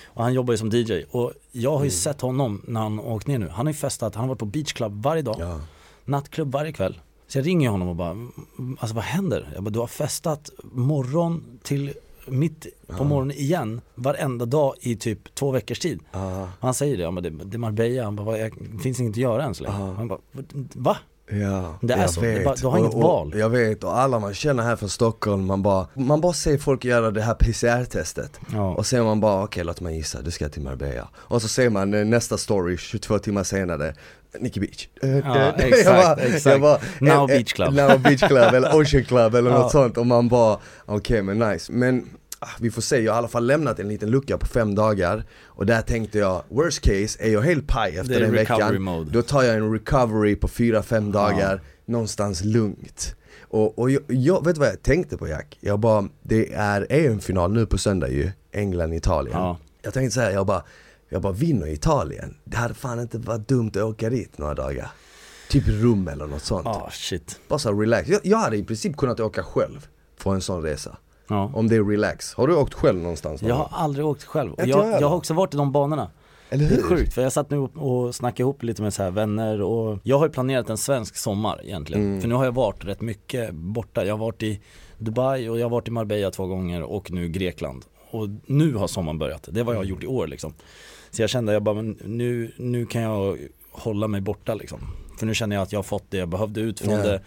[0.06, 1.90] Och han jobbar ju som DJ och jag har ju Mm.
[1.90, 3.48] sett honom när han åkt ner nu.
[3.48, 5.60] Han har ju festat, han har varit på beach club varje dag, Ja.
[6.04, 7.00] nattklubb varje kväll.
[7.26, 8.32] Så jag ringer honom och bara, "Mm,
[8.80, 9.50] alltså vad händer?
[9.54, 11.92] Jag bara, du har festat morgon till
[12.26, 16.00] mitt på morgonen igen varenda dag i typ två veckors tid.
[16.12, 16.48] Ja.
[16.60, 19.00] Han säger det, ja, men det, det är Marbella, han bara, "Vad- jag, det finns
[19.00, 19.78] inget att göra än så länge.
[19.78, 19.92] Ja.
[19.92, 20.18] Han bara,
[20.74, 20.96] va?
[21.30, 22.20] Ja, Det är så.
[22.20, 22.44] Det vet.
[22.44, 23.32] bara- du har inget och, och, val.
[23.38, 26.84] Jag vet, och alla man känner här från Stockholm, man bara, man bara ser folk
[26.84, 28.74] göra det här PCR-testet Ja.
[28.74, 31.70] Och sen man bara, okej låt mig gissa, du ska till Marbella Och så ser
[31.70, 33.94] man eh, nästa story 22 timmar senare
[34.40, 36.46] Nicky Beach Ja, det- det- exakt, jag bara, exakt.
[36.46, 37.74] jag bara, Now eh, eh, Beach Club.
[37.74, 39.58] Now Beach Club eller Ocean Club eller Ja.
[39.58, 42.08] något sånt och man bara, okej men nice Men
[42.60, 45.24] vi får se, jag har i alla fall lämnat en liten lucka på fem dagar.
[45.44, 48.82] Och där tänkte jag, worst case är jag helt paj efter den veckan?
[48.82, 49.10] mode.
[49.10, 53.14] Då tar jag en recovery på fyra fem dagar, någonstans lugnt.
[53.40, 55.58] Och, och jag, jag, vet du vad jag tänkte på Jack?
[55.60, 59.36] Jag bara, det är EM-final nu på söndag ju, England-Italien.
[59.36, 59.58] Ja.
[59.82, 60.62] Jag tänkte säga, jag bara,
[61.08, 62.34] jag bara vinner Italien.
[62.44, 64.90] Det hade fan inte varit dumt att åka dit några dagar.
[65.48, 66.66] Typ rum eller något sånt.
[66.66, 67.40] Ah shit.
[67.48, 69.86] Bara så relax, jag, jag hade i princip kunnat åka själv
[70.22, 70.96] på en sån resa
[71.28, 71.50] Ja.
[71.54, 73.42] Om det är relax, har du åkt själv någonstans?
[73.42, 74.54] någon Jag har aldrig åkt själv.
[74.58, 76.10] Jag, jag jag har också varit i de banorna.
[76.50, 76.78] Eller Det hur?
[76.78, 79.98] är sjukt för jag satt nu och snackade ihop lite med så här vänner och
[80.02, 82.02] jag har ju planerat en svensk sommar egentligen.
[82.06, 82.20] Mm.
[82.20, 84.04] För nu har jag varit rätt mycket borta.
[84.04, 84.60] Jag har varit i
[84.98, 87.84] Dubai och jag har varit i Marbella två gånger och nu Grekland.
[88.10, 89.48] Och nu har sommaren börjat.
[89.52, 90.52] Det är vad jag har gjort i år liksom.
[91.10, 93.38] Så jag kände, jag bara, men nu, nu kan jag
[93.70, 94.80] hålla mig borta liksom.
[95.18, 97.02] För nu känner jag att jag har fått det jag behövde ut från Ja.
[97.02, 97.20] det.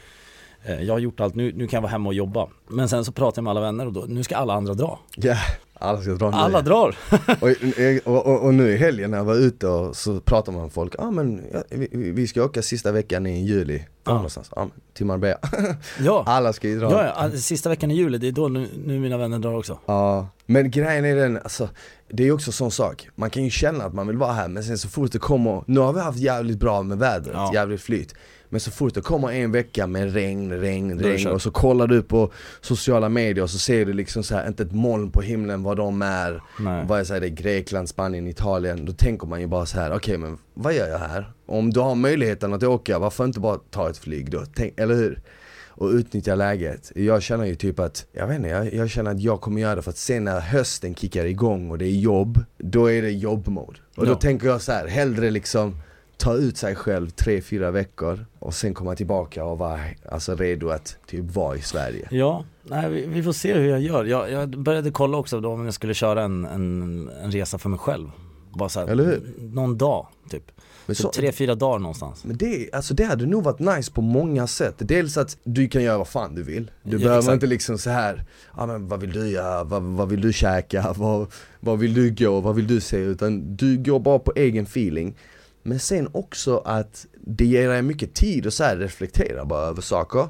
[0.65, 2.47] Eh, Jag har gjort allt, nu, nu kan jag vara hemma och jobba.
[2.67, 5.00] Men sen så pratar jag med alla vänner och då, nu ska alla andra dra.
[5.15, 5.36] Ja,
[5.74, 6.38] alla ska dra nu.
[6.38, 6.95] Alla drar!
[7.41, 10.62] Och, och, och, och nu i helgen när jag var ute och så pratar man
[10.62, 14.14] med folk, ja ah, men ja, vi, vi ska åka sista veckan i juli, ja.
[14.14, 15.40] Någonstans, ja, till Marbella
[16.00, 18.48] Ja, Alla ska ju dra ja, ja, alltså, sista veckan i juli, det är då
[18.48, 19.80] nu, nu mina vänner drar också.
[19.86, 21.70] Ja, men grejen är den, alltså,
[22.10, 24.48] det är ju också sån sak, man kan ju känna att man vill vara här
[24.48, 27.52] men sen så fort det kommer, nu har vi haft jävligt bra med vädret, Ja.
[27.54, 28.16] jävligt flyt
[28.50, 31.88] Men så fort det kommer en vecka med regn, regn, är regn och så kollar
[31.88, 35.22] du på sociala medier och så ser du liksom så här, inte ett moln på
[35.22, 36.86] himlen vad de är Nej.
[36.88, 40.18] Vad jag säger det, Grekland, Spanien, Italien Då tänker man ju bara så här: okej
[40.18, 41.32] men vad gör jag här?
[41.52, 44.44] Om du har möjligheten att åka, varför inte bara ta ett flyg då?
[44.54, 45.22] Tänk, eller hur?
[45.68, 46.92] Och utnyttja läget.
[46.96, 49.76] Jag känner ju typ att, jag vet inte, jag, jag känner att jag kommer göra
[49.76, 53.12] det för att sen när hösten kickar igång och det är jobb, då är det
[53.12, 53.80] jobbmode.
[53.96, 55.76] Och då tänker jag så här, hellre liksom
[56.18, 59.80] ta ut sig själv tre, fyra veckor och sen komma tillbaka och vara
[60.12, 62.08] alltså, redo att typ vara i Sverige.
[62.12, 64.06] Ja, nej, vi, vi får se hur jag gör.
[64.06, 67.70] Jag, jag började kolla också då om jag skulle köra en, en, en resa för
[67.70, 68.12] mig själv.
[68.54, 69.34] Bara så här, Eller hur?
[69.38, 70.52] någon dag typ.
[70.86, 72.24] Men Så, så, tre, fyra dagar någonstans.
[72.24, 74.76] Men det, alltså det hade nog varit nice på många sätt.
[74.78, 76.72] Dels att du kan göra vad fan du vill.
[76.84, 77.34] Du Ja, behöver exakt.
[77.34, 78.26] inte liksom så här,
[78.58, 82.12] ja men vad vill du göra, vad, vad vill du käka, vad, vad vill du
[82.12, 82.98] gå, vad vill du se?
[82.98, 85.15] Utan du går bara på egen feeling.
[85.63, 90.28] Men sen också att det ger dig mycket tid att så reflektera bara över saker.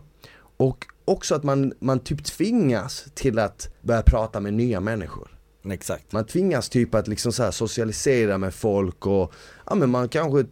[0.58, 5.28] Och också att man, man typ tvingas till att börja prata med nya människor.
[5.70, 6.12] Exakt.
[6.12, 9.34] Man tvingas typ att liksom så här socialisera med folk och
[9.70, 10.46] Ja men man kanske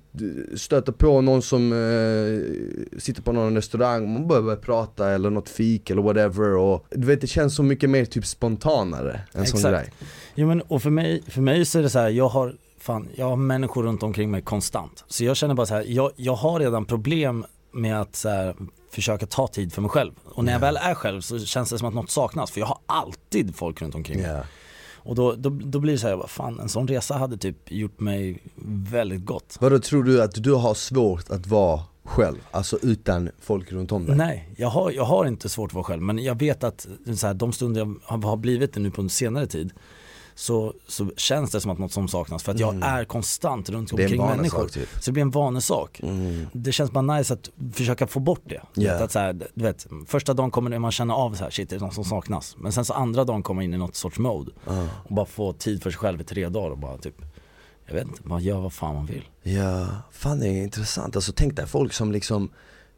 [0.57, 5.29] stöter på någon som eh, sitter på någon restaurang och man börjar börja prata eller
[5.29, 9.45] något fik eller whatever och Du vet det känns så mycket mer typ spontanare, en
[9.45, 9.73] sån Exakt.
[9.73, 9.93] grej
[10.35, 13.07] Jo men och för mig, för mig så är det så här, jag har fan,
[13.15, 15.03] jag har människor runt omkring mig konstant.
[15.07, 18.55] Så jag känner bara så här, jag, jag har redan problem med att så här,
[18.91, 20.11] försöka ta tid för mig själv.
[20.25, 20.65] Och när jag Ja.
[20.65, 23.81] väl är själv så känns det som att något saknas, för jag har alltid folk
[23.81, 24.31] runt omkring mig.
[24.31, 24.43] Ja,
[25.03, 27.71] Och då, då, då blir det så här, vad fan en sån resa hade typ
[27.71, 28.43] gjort mig
[28.91, 29.57] väldigt gott.
[29.59, 32.37] Vadå tror du att du har svårt att vara själv?
[32.51, 34.15] Alltså utan folk runt om dig?
[34.15, 37.27] Nej, jag har, jag har inte svårt att vara själv men jag vet att så
[37.27, 39.71] här, de stunder jag har, blivit det nu på en senare tid
[40.39, 42.83] så, så känns det som att något som saknas för att jag Mm.
[42.89, 44.57] är konstant runt omkring människor.
[44.59, 45.99] vanesak typ Så det blir en vanesak.
[46.03, 46.45] mm.
[46.53, 48.61] Det känns bara nice att försöka få bort det.
[48.75, 51.69] Vet, att så här, du vet, första dagen kommer man känna av så här, shit
[51.69, 52.55] det är något som saknas.
[52.57, 54.83] Men sen så andra dagen kommer man in i något sorts mode ah.
[55.05, 57.15] och bara få tid för sig själv i tre dagar och bara typ
[57.85, 59.23] jag vet inte, man gör vad fan man vill.
[59.43, 61.15] Ja, fan det är intressant.
[61.15, 62.49] Alltså tänk dig folk som liksom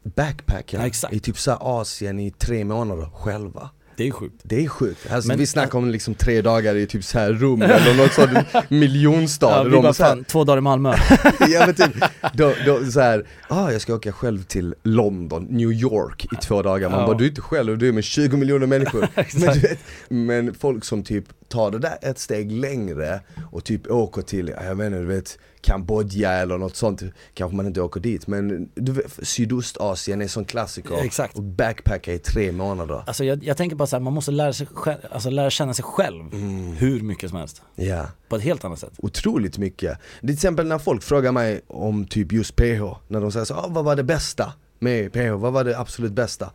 [0.02, 3.70] backpackar Ja, i typ så Asien i tre månader själva.
[3.96, 4.40] Det är sjukt.
[4.42, 5.12] Det är sjukt.
[5.12, 8.12] Alltså, Men- vi snackar om liksom tre dagar i typ så här Rom eller något
[8.12, 8.30] sånt
[8.70, 9.50] miljonstad.
[9.50, 10.94] Ja, vi bara, fan, två dagar i Malmö.
[11.48, 15.72] ja men typ, då, då så här, ah, jag ska åka själv till London, New
[15.72, 16.90] York i två dagar.
[16.90, 17.06] Man Ja.
[17.06, 19.08] bara, du är inte själv, du är med 20 miljoner människor.
[19.46, 19.78] Men, vet,
[20.08, 24.64] men folk som typ tar det där ett steg längre och typ åker till, ja,
[24.64, 27.02] jag vet inte, du vet Kambodja eller något sånt,
[27.34, 31.36] kanske man inte åker dit men du vet, Sydostasien är en sån klassiker Exakt.
[31.36, 33.02] och backpacka i tre månader.
[33.06, 35.74] Alltså jag, jag tänker bara så här, man måste lära, sig själv, alltså lära känna
[35.74, 36.72] sig själv Mm.
[36.72, 37.62] hur mycket som helst.
[37.74, 38.06] Ja.
[38.28, 38.92] På ett helt annat sätt.
[38.98, 39.98] otroligt mycket.
[40.20, 43.44] Det är till exempel när folk frågar mig om typ just PH, när de säger
[43.44, 46.50] så ah, vad var det bästa med PH, vad var det absolut bästa?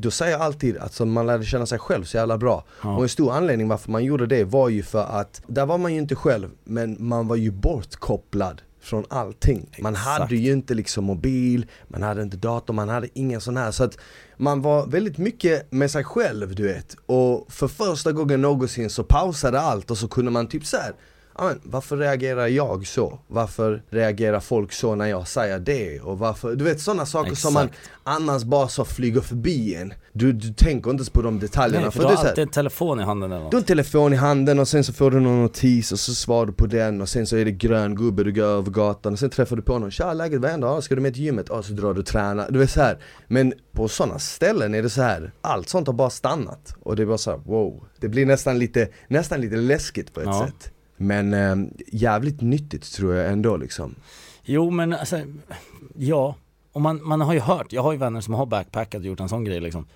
[0.00, 2.64] Då säger jag alltid att så man lärde känna sig själv så jävla bra.
[2.82, 2.96] Ja.
[2.96, 5.92] Och en stor anledning varför man gjorde det var ju för att, där var man
[5.92, 9.70] ju inte själv, men man var ju bortkopplad från allting.
[9.78, 10.20] Man Exakt.
[10.20, 13.70] hade ju inte liksom mobil, man hade inte dator, man hade ingen sån här.
[13.70, 13.98] Så att
[14.36, 16.96] man var väldigt mycket med sig själv du vet.
[17.06, 20.92] Och för första gången någonsin så pausade allt och så kunde man typ så här.
[21.38, 23.18] "Ja, men varför reagerar jag så?
[23.26, 26.00] Varför reagerar folk så när jag säger det?
[26.00, 27.90] Och varför, du vet sådana saker som man Exakt.
[28.04, 29.94] annars bara så flyger förbi en.
[30.12, 31.80] Du, du tänker inte ens på de detaljerna.
[31.82, 33.50] Nej, för för du har alltid en telefon i handen eller något.
[33.50, 36.14] du har en telefon i handen och sen så får du någon notis och så
[36.14, 39.12] svarar du på den och sen så är det grön gubbe du går över gatan
[39.12, 40.80] och sen träffar du på någon Tja läget, vad händer?
[40.80, 41.46] Ska du med till gymmet?
[41.50, 42.50] Ja, så drar du och tränar.
[42.50, 42.98] Du vet så här.
[43.28, 45.32] Men på sådana ställen är det så här.
[45.40, 46.74] allt sånt har bara stannat.
[46.82, 47.84] Och det är bara så här: wow.
[48.00, 50.46] Det blir nästan lite, nästan lite läskigt på ett Ja.
[50.46, 50.72] sätt.
[50.96, 51.56] Men eh,
[51.92, 53.94] jävligt nyttigt tror jag ändå liksom.
[54.44, 55.20] Jo men alltså,
[55.96, 56.34] ja.
[56.72, 59.20] Och man, man har ju hört, jag har ju vänner som har backpackat och gjort
[59.20, 59.86] en sån grej liksom.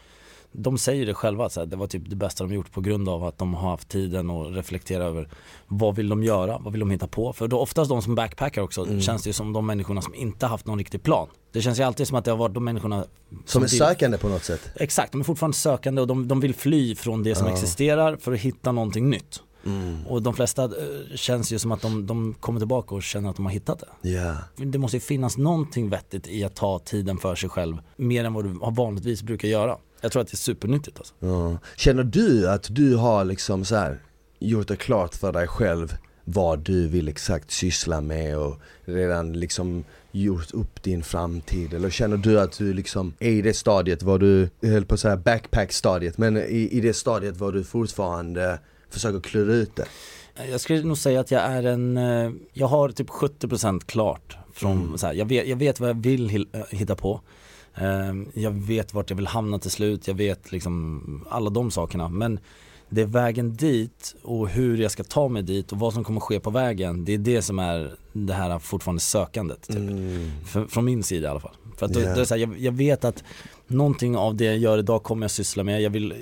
[0.52, 3.24] De säger det själva, att det var typ det bästa de gjort på grund av
[3.24, 5.28] att de har haft tiden att reflektera över
[5.66, 7.32] vad vill de göra, vad vill de hitta på?
[7.32, 9.00] För då oftast de som backpackar också Mm.
[9.00, 11.28] känns det ju som de människorna som inte haft någon riktig plan.
[11.52, 13.04] Det känns ju alltid som att det har varit de människorna
[13.44, 14.60] Som är vill- sökande på något sätt.
[14.76, 17.52] Exakt, de är fortfarande sökande och de, de vill fly från det som Ja.
[17.52, 19.42] existerar för att hitta någonting nytt.
[19.66, 20.07] Mm.
[20.07, 20.70] Och de flesta eh,
[21.14, 24.09] känns ju som att de, de kommer tillbaka och känner att de har hittat det.
[24.09, 24.37] Ja.
[24.57, 28.33] Det måste ju finnas någonting vettigt i att ta tiden för sig själv mer än
[28.33, 29.77] vad du vanligtvis brukar göra.
[30.01, 31.14] Jag tror att det är supernyttigt alltså.
[31.18, 31.59] Ja.
[31.77, 34.03] Känner du att du har liksom så här
[34.38, 39.85] gjort det klart för dig själv vad du vill exakt syssla med och redan liksom
[40.12, 41.75] gjort upp din framtid?
[41.75, 44.94] Eller känner du att du liksom är i det stadiet var du, jag höll på
[44.94, 48.59] att säga backpack-stadiet, men i, i det stadiet var du fortfarande
[48.90, 49.87] försöker klura ut det?
[50.50, 54.83] Jag skulle nog säga att jag är en, eh, jag har typ 70% klart från
[54.83, 54.98] Mm.
[54.98, 57.20] så här, jag, vet, jag vet vad jag vill eh, hitta på.
[57.74, 62.09] Eh, Jag vet vart jag vill hamna till slut, jag vet liksom alla de sakerna.
[62.09, 62.38] Men
[62.88, 66.20] det är vägen dit och hur jag ska ta mig dit och vad som kommer
[66.20, 67.05] ske på vägen.
[67.05, 69.62] Det är det som är det här fortfarande sökandet.
[69.62, 69.76] Typ.
[69.76, 70.31] Mm.
[70.46, 71.55] För, från min sida i alla fall.
[71.76, 73.24] För att då, då är så här, jag, jag vet att
[73.70, 75.83] någonting av det jag gör idag kommer jag syssla med.
[75.83, 76.14] Jag vill,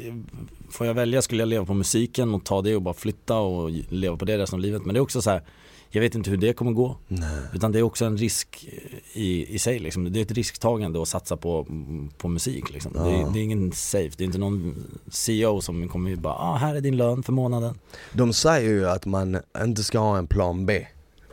[0.71, 3.71] får jag välja skulle jag leva på musiken och ta det och bara flytta och
[3.89, 4.85] leva på det resten av livet.
[4.85, 5.43] Men det är också så här,
[5.91, 6.97] jag vet inte hur det kommer gå.
[7.09, 7.29] Nej.
[7.55, 8.69] Utan det är också en risk
[9.13, 10.13] i, i sig liksom.
[10.13, 11.67] Det är ett risktagande att satsa på,
[12.19, 12.93] på musik liksom.
[12.93, 13.29] det, Ja.
[13.29, 14.75] är, det är ingen safe, det är inte någon
[15.11, 17.79] CEO som kommer ju bara, ah, här är din lön för månaden.
[18.13, 20.87] De säger ju att man inte ska ha en plan B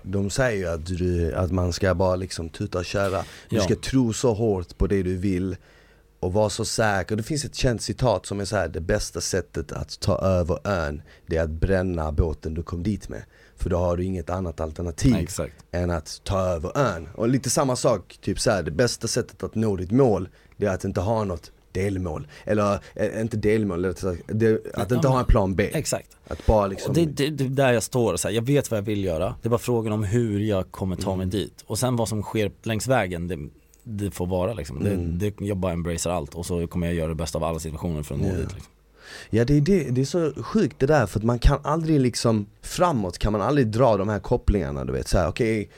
[0.04, 3.62] De säger ju att, du, att man ska bara liksom tuta och köra Du Ja.
[3.63, 5.56] ska tro så hårt på det du vill
[6.19, 7.15] och vara så säker.
[7.15, 10.60] Det finns ett känt citat som är så här: det bästa sättet att ta över
[10.63, 13.23] ön Det är att bränna båten du kom dit med
[13.56, 15.54] För då har du inget annat alternativ Exakt.
[15.71, 19.43] än att ta över ön Och lite samma sak, typ så här, det bästa sättet
[19.43, 23.82] att nå ditt mål Det är att inte ha något delmål Eller eh, inte delmål,
[24.28, 26.17] det, att inte ha en plan B Exakt.
[26.28, 28.78] Att bara liksom det, det, det är där jag står, så här, jag vet vad
[28.78, 29.36] jag vill göra.
[29.41, 31.63] Det är bara frågan om hur jag kommer ta mig dit.
[31.67, 33.49] Och sen vad som sker längs vägen, det,
[33.88, 34.78] det får vara liksom.
[34.78, 35.19] Mm.
[35.19, 38.04] det, jag bara embracear allt och så kommer jag göra det bästa av alla situationer
[38.04, 38.34] för att nå Ja.
[38.34, 38.54] dit.
[38.54, 38.71] Liksom.
[39.30, 42.00] Ja det är, det, det är så sjukt det där för att man kan aldrig
[42.00, 45.69] liksom Framåt kan man aldrig dra de här kopplingarna du vet såhär okej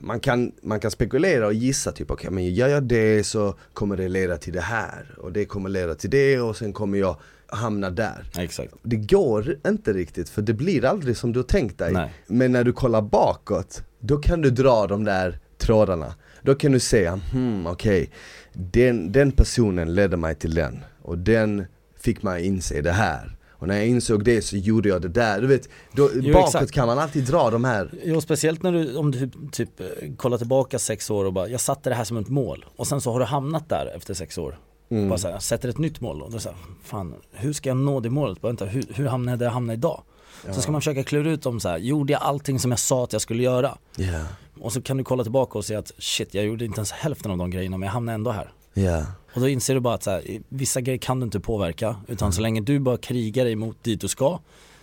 [0.00, 3.96] man, kan, man kan spekulera och gissa typ okej men gör jag det så kommer
[3.96, 7.16] det leda till det här Och det kommer leda till det och sen kommer jag
[7.46, 8.74] hamna där Exakt.
[8.82, 12.10] Det går inte riktigt för det blir aldrig som du har tänkt dig Nej.
[12.26, 16.80] Men när du kollar bakåt, då kan du dra de där trådarna Då kan du
[16.80, 18.10] säga, hmm okej
[18.52, 21.64] den, den personen ledde mig till den och den
[22.00, 25.40] fick mig inse det här Och när jag insåg det så gjorde jag det där,
[25.40, 26.72] du vet då, Jo, Bakåt exakt.
[26.72, 30.38] kan man alltid dra de här Jo, speciellt när du, om du typ, eh, kollar
[30.38, 32.64] tillbaka sex år och bara, jag satte det här som ett mål.
[32.76, 34.58] Och sen så har du hamnat där efter sex år.
[34.90, 35.08] Mm.
[35.08, 37.70] Bara så här, sätter ett nytt mål och då är så här, fan, hur ska
[37.70, 38.40] jag nå det målet?
[38.40, 40.02] Bara, vänta, hur, hur hamnar jag där jag hamnar idag?
[40.50, 43.04] Så ska man försöka klura ut om så här, gjorde jag allting som jag sa
[43.04, 43.78] att jag skulle göra?
[43.96, 44.24] Ja,
[44.60, 47.30] Och så kan du kolla tillbaka och se att shit, jag gjorde inte ens hälften
[47.30, 48.52] av de grejerna men jag hamnade ändå här.
[48.74, 51.96] ja, Och då inser du bara att så här, vissa grejer kan du inte påverka
[52.08, 54.38] utan så länge du bara krigar emot dit du ska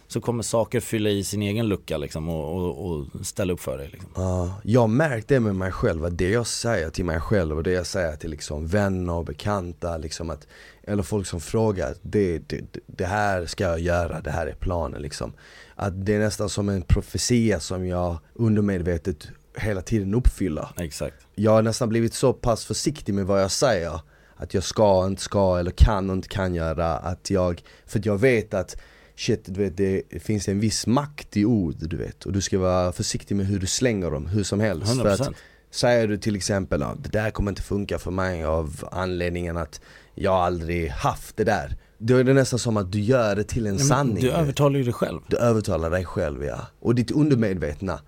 [0.07, 3.77] så kommer saker fylla i sin egen lucka liksom och, och, och ställa upp för
[3.77, 4.09] dig liksom.
[4.15, 7.57] Ja, jag har märkt det med mig själv, att det jag säger till mig själv
[7.57, 10.47] och det jag säger till liksom vänner och bekanta, liksom att,
[10.89, 15.01] eller folk som frågar, det, det, det här ska jag göra, det här är planen
[15.01, 15.33] liksom.
[15.75, 20.67] Att det är nästan som en profetia som jag undermedvetet hela tiden uppfyller.
[20.77, 21.15] Exakt.
[21.35, 24.01] Jag har nästan blivit så pass försiktig med vad jag säger,
[24.35, 28.05] att jag ska, inte ska eller kan och inte kan göra, att jag, för att
[28.05, 28.77] jag vet att
[29.15, 32.59] shit, du vet det finns en viss makt i ord du vet och du ska
[32.59, 34.93] vara försiktig med hur du slänger dem, hur som helst.
[34.93, 35.01] 100%.
[35.01, 35.35] För att
[35.71, 39.81] säger du till exempel att det där kommer inte funka för mig av anledningen att
[40.19, 41.75] jag aldrig haft det där.
[41.97, 44.23] Då är det nästan som att du gör det till en men sanning.
[44.23, 45.19] Du övertalar ju dig själv.
[45.27, 46.67] Du övertalar dig själv ja.
[46.79, 47.99] Och ditt undermedvetna.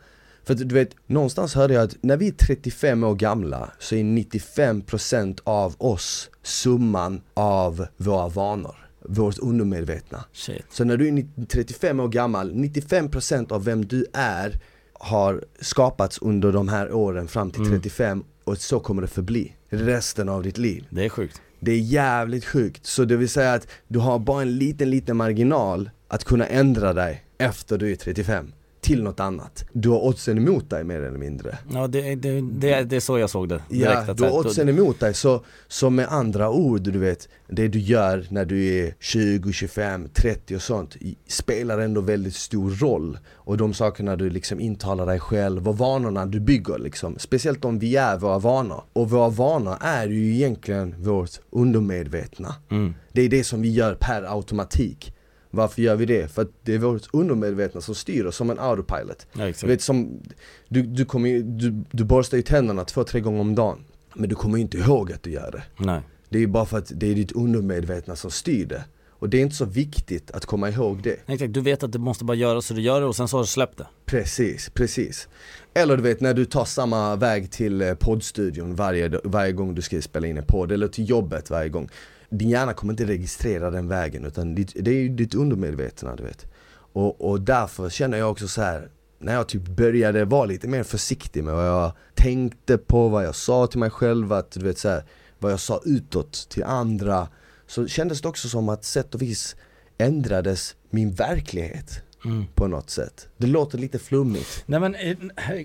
[0.44, 3.96] För att du vet, någonstans hörde jag att när vi är 35 år gamla så
[3.96, 8.76] är 95% av oss summan av våra vanor.
[9.06, 10.26] Vårt undermedvetna.
[10.34, 10.66] Shit.
[10.70, 14.60] Så när du är 90 35 år gammal, 95% av vem du är
[14.94, 20.30] har skapats under de här åren fram till 35 och så kommer det förbli resten
[20.30, 20.88] av ditt liv.
[20.90, 21.42] Det är sjukt.
[21.64, 25.18] Det är jävligt sjukt, så det vill säga att du har bara en liten, liten
[25.18, 29.66] marginal att kunna ändra dig efter du är 35 till något annat.
[29.74, 31.58] Du har oddsen emot dig mer eller mindre.
[31.74, 34.08] Ja det, det, det, det är så jag såg det direkt.
[34.08, 37.80] Ja, du har oddsen emot dig, så, så med andra ord, du vet, det du
[37.80, 40.96] gör när du är 20, 25, 30 och sånt
[41.28, 43.18] spelar ändå väldigt stor roll.
[43.34, 47.80] Och de sakerna du liksom intalar dig själv och vanorna du bygger liksom, speciellt om
[47.80, 48.84] vi är våra vanor.
[48.94, 52.56] Och våra vanor är ju egentligen vårt undermedvetna.
[52.72, 52.94] Mm.
[53.12, 55.14] Det är det som vi gör per automatik.
[55.52, 56.32] Varför gör vi det?
[56.32, 59.28] För att det är vårt undermedvetna som styr oss som en autopilot.
[59.34, 59.52] Ja.
[59.62, 60.22] Du vet som,
[60.68, 63.80] du, du, kommer du, du borstar ju tänderna två, tre gånger om dagen.
[64.16, 65.64] Men du kommer ju inte ihåg att du gör det.
[65.86, 66.02] Nej.
[66.30, 68.84] Det är ju bara för att det är ditt undermedvetna som styr det.
[69.10, 71.18] Och det är inte så viktigt att komma ihåg det.
[71.28, 73.38] Exakt, du vet att det måste bara göras så du gör det och sen så
[73.38, 73.88] har du släppt det.
[74.06, 75.28] Precis, precis.
[75.74, 79.82] Eller du vet när du tar samma väg till eh, poddstudion varje, varje gång du
[79.82, 81.90] ska spela in en podd, eller till jobbet varje gång.
[82.32, 86.46] Din hjärna kommer inte registrera den vägen utan det är ju ditt undermedvetna du vet.
[86.94, 88.90] Och, och därför känner jag också så här
[89.20, 93.36] när jag typ började vara lite mer försiktig med vad jag tänkte på, vad jag
[93.36, 95.04] sa till mig själv, att du vet så här,
[95.40, 97.28] vad jag sa utåt till andra.
[97.68, 99.56] Så kändes det också som att sätt och vis
[99.98, 102.46] ändrades min verklighet Mm.
[102.56, 103.28] på något sätt.
[103.38, 104.64] Det låter lite flummigt.
[104.66, 105.18] Nej men, eh,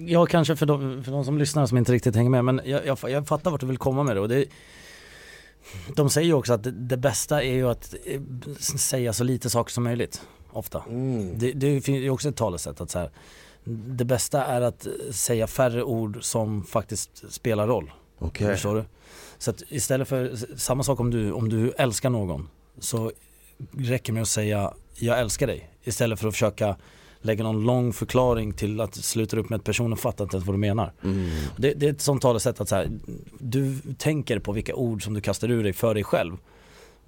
[0.06, 2.86] jag kanske för de, för de som lyssnar som inte riktigt hänger med, men jag,
[2.86, 4.44] jag, jag fattar vart du vill komma med det och det
[5.94, 8.20] De säger ju också att det, det bästa är ju att eh,
[8.76, 10.82] säga så lite saker som möjligt, ofta.
[10.88, 11.38] Mm.
[11.38, 13.10] Det, det finns ju också ett talesätt att så här,
[13.64, 17.92] det bästa är att säga färre ord som faktiskt spelar roll.
[18.18, 18.46] Okej.
[18.46, 18.84] Förstår du?
[19.38, 22.48] Så att istället för, samma sak om du, om du älskar någon,
[22.78, 23.12] så
[23.78, 25.70] räcker med att säga jag älskar dig.
[25.84, 26.76] Istället för att försöka
[27.26, 30.54] lägga någon lång förklaring till att sluta upp med att personen fattar inte ens vad
[30.54, 30.92] du menar.
[31.04, 31.28] Mm.
[31.56, 32.90] Det, det är ett sånt talesätt att så här,
[33.38, 36.36] du tänker på vilka ord som du kastar ur dig för dig själv.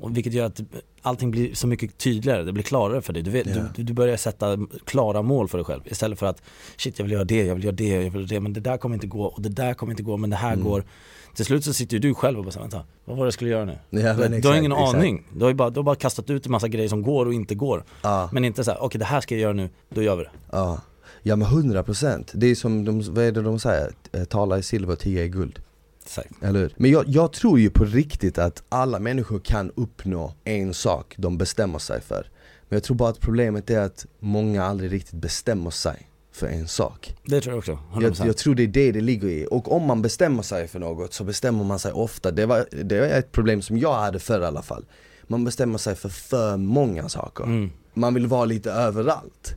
[0.01, 0.61] Och vilket gör att
[1.03, 3.23] allting blir så mycket tydligare, det blir klarare för dig.
[3.23, 3.63] Du, vet, Ja.
[3.77, 6.43] du, du börjar sätta klara mål för dig själv istället för att
[6.77, 8.61] shit jag vill göra det, jag vill göra det, jag vill göra det, men det
[8.61, 10.65] där kommer inte gå och det där kommer inte gå, men det här Mm.
[10.65, 10.85] går.
[11.35, 13.51] Till slut så sitter ju du själv och bara vänta, vad var det jag skulle
[13.51, 13.79] göra nu?
[13.91, 14.95] Ja, du, men du har exakt, ingen exakt.
[14.95, 17.27] aning, du har ju bara, du har bara kastat ut en massa grejer som går
[17.27, 17.85] och inte går.
[18.03, 20.23] Ja, Men inte så här, okej det här ska jag göra nu, då gör vi
[20.23, 20.31] det.
[20.53, 20.81] ja.
[21.23, 22.31] Ja men 100 procent.
[22.35, 23.93] Det är som de, vad är det de säger?
[24.13, 25.59] Eh, Tala i silver, tiga i guld.
[26.05, 26.43] Exakt.
[26.43, 26.73] Eller hur?
[26.77, 31.39] Men jag, jag tror ju på riktigt att alla människor kan uppnå en sak de
[31.39, 32.27] bestämmer sig för.
[32.69, 36.08] Men jag tror bara att problemet är att många aldrig riktigt bestämmer sig
[36.39, 37.15] för en sak.
[37.25, 38.03] Det tror jag också, 100%.
[38.19, 39.47] Jag, jag tror det är det det ligger i.
[39.51, 42.31] Och om man bestämmer sig för något så bestämmer man sig ofta.
[42.31, 44.85] Det var, det var ett problem som jag hade förr i alla fall.
[45.27, 47.45] Man bestämmer sig för för många saker.
[47.45, 47.71] mm.
[47.95, 49.55] Man vill vara lite överallt.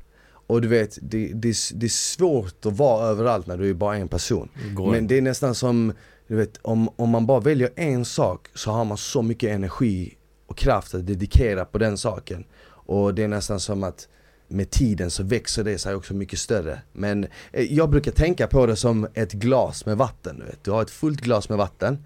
[0.47, 3.97] Och du vet, det, det, det är svårt att vara överallt när du är bara
[3.97, 4.49] en person.
[4.75, 4.91] Går.
[4.91, 5.93] Men det är nästan som,
[6.27, 10.17] du vet, om, om man bara väljer en sak så har man så mycket energi
[10.47, 12.43] och kraft att dedikera på den saken.
[12.63, 14.07] Och det är nästan som att
[14.51, 16.81] med tiden så växer det sig också mycket större.
[16.93, 20.39] Men eh, jag brukar tänka på det som ett glas med vatten.
[20.39, 20.63] Du, vet.
[20.63, 22.05] du har ett fullt glas med vatten.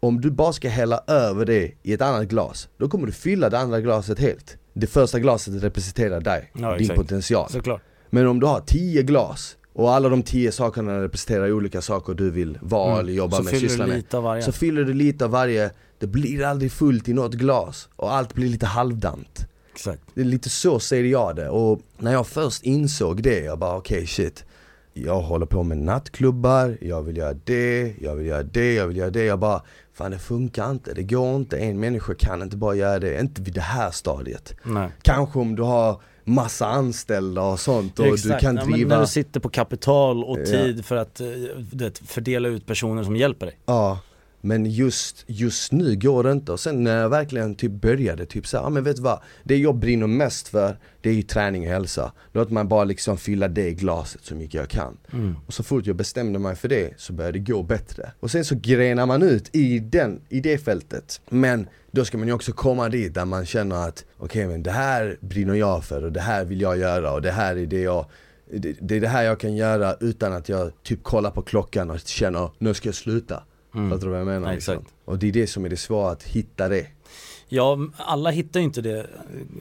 [0.00, 3.50] Om du bara ska hälla över det i ett annat glas, då kommer du fylla
[3.50, 4.56] det andra glaset helt.
[4.72, 7.00] Det första glaset representerar dig, Ja, din exakt.
[7.00, 7.50] potential.
[7.50, 7.82] Såklart.
[8.10, 12.30] Men om du har 10 glas och alla de 10 sakerna representerar olika saker du
[12.30, 13.00] vill vara Mm.
[13.00, 14.44] eller jobba så med, syssla med.
[14.44, 18.34] Så fyller du lite av varje, det blir aldrig fullt i något glas och allt
[18.34, 19.46] blir lite halvdant.
[19.80, 20.02] Exakt.
[20.14, 23.76] Det är lite så ser jag det och när jag först insåg det, jag bara
[23.76, 24.44] okej okay, shit
[24.94, 28.96] Jag håller på med nattklubbar, jag vill göra det, jag vill göra det, jag vill
[28.96, 29.62] göra det Jag bara,
[29.94, 33.42] fan det funkar inte, det går inte, en människa kan inte bara göra det, inte
[33.42, 34.88] vid det här stadiet Nej.
[35.02, 38.34] Kanske om du har massa anställda och sånt och Exakt.
[38.34, 40.44] du kan ja, driva när du sitter på kapital och Ja.
[40.44, 41.26] tid för att eh,
[41.72, 43.58] vet, fördela ut personer som hjälper dig.
[43.66, 43.98] Ja,
[44.40, 48.46] men just, just nu går det inte och sen när jag verkligen typ började typ
[48.46, 49.20] såhär, ja men vet du vad?
[49.44, 52.12] Det jag brinner mest för, det är ju träning och hälsa.
[52.32, 54.96] Låt mig bara liksom fylla det i glaset så mycket jag kan.
[55.12, 55.36] Mm.
[55.46, 58.12] Och så fort jag bestämde mig för det så började det gå bättre.
[58.20, 61.20] Och sen så grenar man ut i, den, i det fältet.
[61.28, 64.70] Men då ska man ju också komma dit där man känner att okej men det
[64.70, 67.80] här brinner jag för och det här vill jag göra och det här är det
[67.80, 68.06] jag
[68.52, 71.90] det, det är det här jag kan göra utan att jag typ kollar på klockan
[71.90, 73.42] och känner nu ska jag sluta.
[73.74, 73.90] Mm.
[73.90, 74.48] Fattar du vad jag menar?
[74.48, 74.84] Ja, liksom?
[75.04, 76.86] Och det är det som är det svåra, att hitta det.
[77.48, 79.06] Ja, alla hittar ju inte det,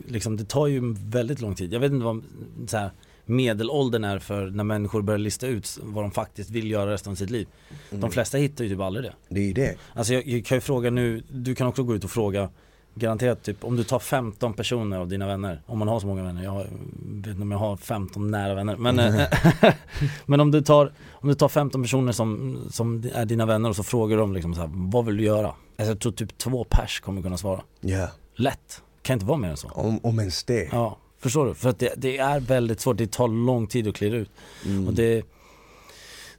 [0.07, 1.73] liksom, det tar ju väldigt lång tid.
[1.73, 2.23] Jag vet inte vad
[2.67, 2.91] så här,
[3.25, 7.15] medelåldern är för när människor börjar lista ut vad de faktiskt vill göra resten av
[7.15, 7.47] sitt liv.
[7.89, 8.01] Mm.
[8.01, 9.13] De flesta hittar ju typ aldrig det.
[9.29, 9.75] Det är det.
[9.93, 12.49] Alltså jag, jag kan ju fråga nu, du kan också gå ut och fråga
[12.95, 16.23] Garanterat typ om du tar 15 personer av dina vänner Om man har så många
[16.23, 16.57] vänner, jag
[16.99, 19.25] vet inte om jag har 15 nära vänner Men, eh,
[20.25, 23.75] men om, du tar, om du tar 15 personer som, som är dina vänner och
[23.75, 25.47] så frågar de liksom så här, vad vill du göra?
[25.47, 29.49] Alltså jag tror typ två pers kommer kunna svara Ja, Lätt, kan inte vara mer
[29.49, 30.69] än så om, om ens det.
[30.71, 31.53] Ja, förstår du?
[31.53, 34.31] För att det, det är väldigt svårt, det tar lång tid att klira ut
[34.65, 34.87] Mm.
[34.87, 35.23] och det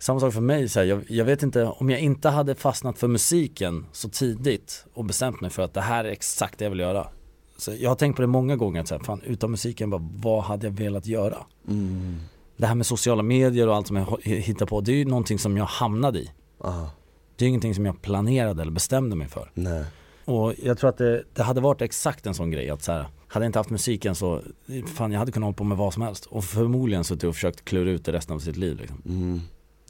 [0.01, 2.99] samma sak för mig, så här, jag, jag vet inte, om jag inte hade fastnat
[2.99, 6.71] för musiken så tidigt och bestämt mig för att det här är exakt det jag
[6.71, 7.07] vill göra.
[7.57, 10.09] Så jag har tänkt på det många gånger, att så här, fan utan musiken, bara,
[10.15, 11.37] vad hade jag velat göra?
[11.69, 12.19] Mm.
[12.57, 15.05] Det här med sociala medier och allt som jag h- hittar på, det är ju
[15.05, 16.31] någonting som jag hamnade i.
[16.65, 16.91] Aha,
[17.37, 19.51] Det är ju ingenting som jag planerade eller bestämde mig för.
[19.55, 19.85] nej.
[20.25, 23.07] Och jag tror att det, det hade varit exakt en sån grej att så här,
[23.29, 24.41] hade jag inte haft musiken så,
[24.95, 26.27] fan jag hade kunnat hålla på med vad som helst.
[26.27, 29.03] Och förmodligen suttit och försökt klura ut det resten av sitt liv liksom.
[29.07, 29.41] Mm.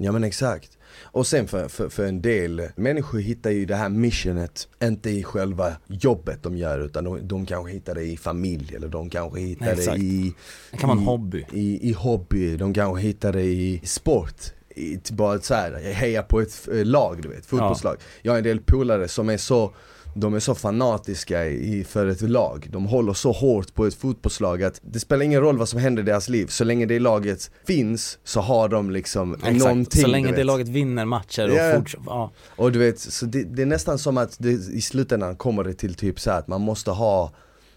[0.02, 0.78] Ja men exakt.
[1.02, 5.22] Och sen för, för, för en del människor hittar ju det här missionet, inte i
[5.22, 9.40] själva jobbet de gör utan de, de kanske hittar det i familj eller de kanske
[9.40, 9.98] hittar Exakt.
[9.98, 10.34] det i,
[10.70, 11.46] Det kan vara en hobby.
[11.52, 14.34] i, i hobby, de kanske hittar det i sport.
[14.76, 17.96] I, bara så här, heja på ett lag du vet, fotbollslag.
[18.22, 19.74] Jag har en del polare som är så
[20.14, 24.62] de är så fanatiska i, för ett lag, de håller så hårt på ett fotbollslag
[24.62, 27.50] att det spelar ingen roll vad som händer i deras liv, så länge det laget
[27.66, 31.76] finns så har de liksom Exakt, någonting så länge det laget vinner matcher och Ja.
[31.76, 32.30] fortsätter, ja.
[32.56, 35.74] Och du vet, så det, det är nästan som att det, i slutändan kommer det
[35.74, 37.32] till typ så att man måste ha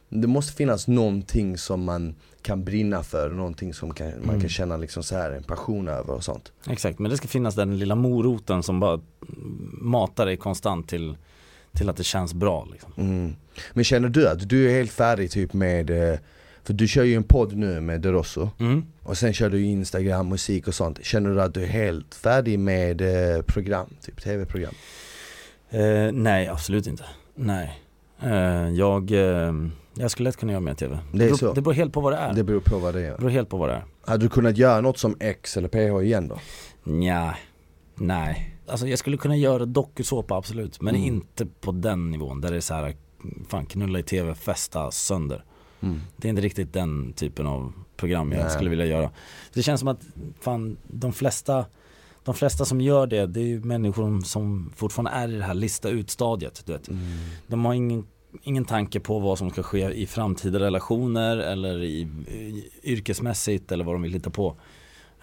[0.09, 4.39] Det måste finnas någonting som man kan brinna för, någonting som kan, man Mm.
[4.41, 7.55] kan känna liksom så här en passion över och sånt Exakt, men det ska finnas
[7.55, 8.99] den lilla moroten som bara
[9.81, 11.17] matar dig konstant till,
[11.77, 12.93] till att det känns bra liksom.
[12.97, 13.35] mm.
[13.73, 16.19] Men känner du att du är helt färdig typ med eh,
[16.63, 18.85] För du kör ju en podd nu med Derosso Mm.
[19.03, 22.59] Och sen kör du Instagram, musik och sånt Känner du att du är helt färdig
[22.59, 24.73] med eh, program, typ tv-program?
[25.69, 27.03] Eh, nej, absolut inte.
[27.35, 27.79] Nej.
[28.21, 29.53] Eh, jag, eh,
[29.93, 30.99] jag skulle lätt kunna göra mer tv.
[31.11, 31.53] Det är beror, så.
[31.53, 32.33] det beror helt på vad det är.
[32.33, 33.83] Det beror på vad det Det är beror helt på vad det är.
[34.05, 36.39] Hade du kunnat göra något som X eller PH igen då?
[36.83, 37.35] Nja,
[37.95, 38.52] nej.
[38.67, 41.07] Alltså jag skulle kunna göra dokusåpa absolut, men Mm.
[41.07, 42.95] inte på den nivån där det är så här,
[43.47, 45.43] fan knulla i tv, festa sönder.
[45.81, 46.01] Mm.
[46.17, 48.49] Det är inte riktigt den typen av program jag Nej.
[48.51, 49.09] skulle vilja göra.
[49.53, 50.01] Det känns som att
[50.41, 51.65] fan, de flesta
[52.25, 55.53] de flesta som gör det, det är ju människor som fortfarande är i det här
[55.53, 56.63] lista ut-stadiet.
[56.65, 56.87] Du vet.
[56.87, 57.01] Mm.
[57.47, 58.05] De har ingen,
[58.43, 63.83] ingen tanke på vad som ska ske i framtida relationer eller i, i yrkesmässigt eller
[63.85, 64.55] vad de vill hitta på.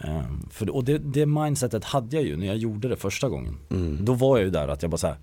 [0.00, 3.56] Ehm, för, och det, det mindsetet hade jag ju när jag gjorde det första gången.
[3.70, 4.04] Mm.
[4.04, 5.16] Då var jag ju där att jag bara såhär,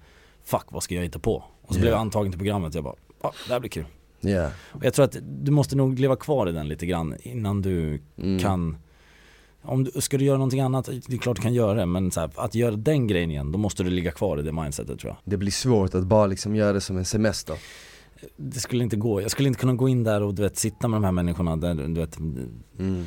[0.43, 1.43] fuck vad ska jag hitta på?
[1.61, 1.81] Och så Ja.
[1.81, 3.85] blev jag antagen till programmet och jag bara, ja det här blir kul.
[4.19, 4.49] Ja.
[4.71, 8.01] Och jag tror att du måste nog leva kvar i den lite grann innan du
[8.17, 8.39] Mm.
[8.39, 8.77] kan
[9.61, 12.11] om du, ska du göra någonting annat, det är klart du kan göra det men
[12.15, 15.09] här, att göra den grejen igen, då måste du ligga kvar i det mindsetet tror
[15.09, 15.17] jag.
[15.23, 17.55] Det blir svårt att bara liksom göra det som en semester
[18.37, 20.87] Det skulle inte gå, jag skulle inte kunna gå in där och du vet sitta
[20.87, 23.05] med de här människorna där du vet mm.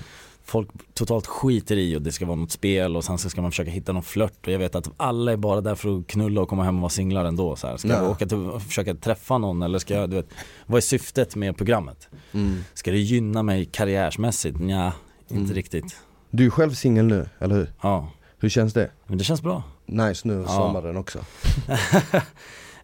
[0.50, 3.50] Folk totalt skiter i och det ska vara något spel och sen så ska man
[3.50, 6.40] försöka hitta någon flört och jag vet att alla är bara där för att knulla
[6.40, 7.76] och komma hem och vara singlar ändå så här.
[7.76, 8.08] Ska jag Ja.
[8.10, 10.28] åka till och försöka träffa någon eller ska jag, du vet,
[10.66, 12.08] vad är syftet med programmet?
[12.32, 12.64] Mm.
[12.74, 14.58] Ska det gynna mig karriärsmässigt?
[14.60, 14.92] Nja,
[15.28, 15.54] inte Mm.
[15.54, 15.96] riktigt.
[16.30, 17.72] Du är själv singel nu, eller hur?
[17.82, 18.90] Ja, Hur känns det?
[19.06, 19.62] men det känns bra.
[19.86, 20.48] Nice nu, Ja.
[20.48, 21.18] sommaren också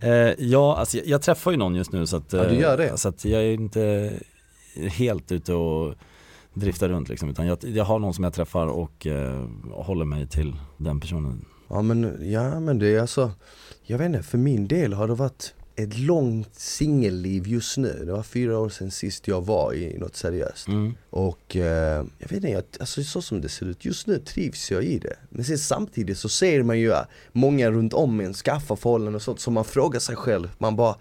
[0.01, 2.61] Eh, ja, alltså jag, jag träffar ju någon just nu så att, Ja, du eh,
[2.61, 2.99] gör det.
[2.99, 4.13] så att jag är inte
[4.77, 5.95] helt ute och
[6.57, 10.27] driftar runt liksom, utan jag, jag har någon som jag träffar och eh, håller mig
[10.27, 11.45] till den personen.
[11.69, 13.31] Ja men, ja men det är alltså
[13.83, 18.03] Jag vet inte, för min del har det varit ett långt singelliv just nu.
[18.07, 20.69] Det var fyra år sedan sist jag var i något seriöst.
[20.69, 20.95] Mm.
[21.11, 24.71] Och eh, jag vet inte, jag, alltså så som det ser ut just nu trivs
[24.71, 25.17] jag i det.
[25.31, 29.23] Men sen samtidigt så ser man ju att många runt om en skaffar förhållanden och
[29.23, 30.97] sånt, så man frågar sig själv, man bara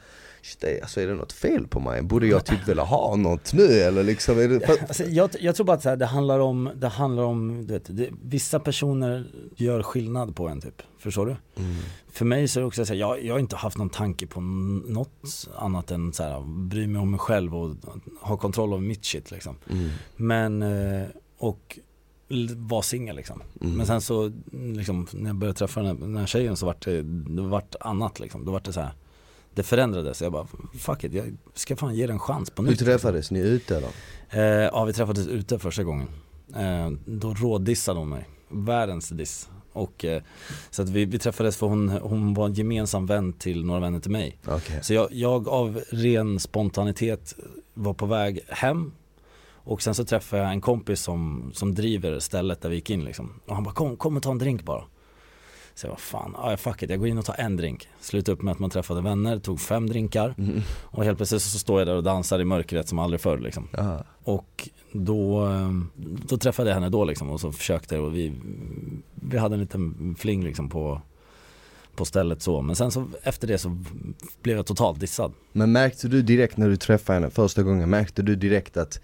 [0.45, 2.01] Shit, alltså är det något fel på mig?
[2.01, 4.39] Borde jag typ vilja ha något nu eller liksom?
[4.39, 7.23] Är det, Alltså, jag, jag tror bara att så här, det handlar om, det handlar
[7.23, 9.25] om, du vet, det, vissa personer
[9.55, 11.61] gör skillnad på en typ, förstår du?
[11.63, 11.75] mm,
[12.11, 14.27] För mig så är det också så här, jag, jag har inte haft någon tanke
[14.27, 17.75] på något annat än så här, bry mig om mig själv och
[18.21, 19.55] ha kontroll över mitt shit liksom.
[19.69, 21.79] mm, Men, eh, och
[22.55, 23.41] vara singel liksom.
[23.61, 23.77] mm.
[23.77, 26.85] Men sen så, liksom, när jag började träffa den här, den här tjejen så vart
[26.85, 28.45] det, det vart annat liksom.
[28.45, 28.93] Då vart det så här.
[29.55, 30.47] Det förändrades, jag bara
[30.79, 32.79] fuck it, jag ska fan ge det en chans på Hur nytt.
[32.79, 33.87] träffades ni ute då?
[34.39, 36.07] Eh, ja vi träffades ute första gången.
[36.55, 38.29] Eh, då rådissade hon mig.
[38.49, 39.49] Världens diss.
[39.73, 40.21] Och, eh,
[40.69, 43.99] så att vi, vi träffades för hon, hon var en gemensam vän till några vänner
[43.99, 44.37] till mig.
[44.47, 44.79] Okej.
[44.83, 47.35] Så jag, jag av ren spontanitet
[47.73, 48.91] var på väg hem
[49.47, 53.05] och sen så träffade jag en kompis som, som driver stället där vi gick in
[53.05, 53.39] liksom.
[53.45, 54.83] Och han bara kom, kom och ta en drink bara.
[55.75, 57.87] Så jag bara fan, ja fuck it, jag går in och tar en drink.
[57.99, 60.61] Slutade upp med att man träffade vänner, tog fem drinkar Mm.
[60.83, 63.67] och helt plötsligt så står jag där och dansar i mörkret som aldrig förr liksom.
[63.71, 64.03] Ja.
[64.23, 65.71] Och då, eh,
[66.27, 68.33] då träffade jag henne då liksom och så försökte och vi,
[69.15, 71.01] vi hade en liten fling liksom på,
[71.95, 72.61] på stället så.
[72.61, 73.77] Men sen så efter det så
[74.41, 75.33] blev jag totalt dissad.
[75.51, 78.99] Men märkte du direkt när du träffade henne första gången, märkte du direkt att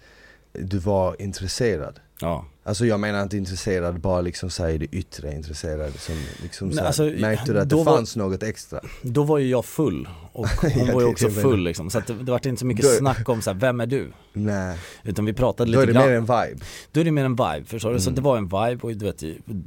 [0.52, 2.00] du var intresserad?
[2.22, 2.44] Ja.
[2.64, 7.02] Alltså jag menar inte intresserad bara liksom säga det yttre, intresserad som liksom Nej, alltså,
[7.02, 8.80] Märkte du att det var- fanns något extra?
[9.02, 11.90] Då var ju jag full och hon Ja, var ju också var- full liksom.
[11.90, 14.12] Så det, det var inte så mycket Då- snack om så här, vem är du?
[14.32, 16.08] Nej, Utan vi pratade då är lite det grann.
[16.10, 18.00] mer en vibe Då är det mer en vibe, förstår du?
[18.00, 18.14] Så Mm.
[18.14, 19.22] det var en vibe och du vet,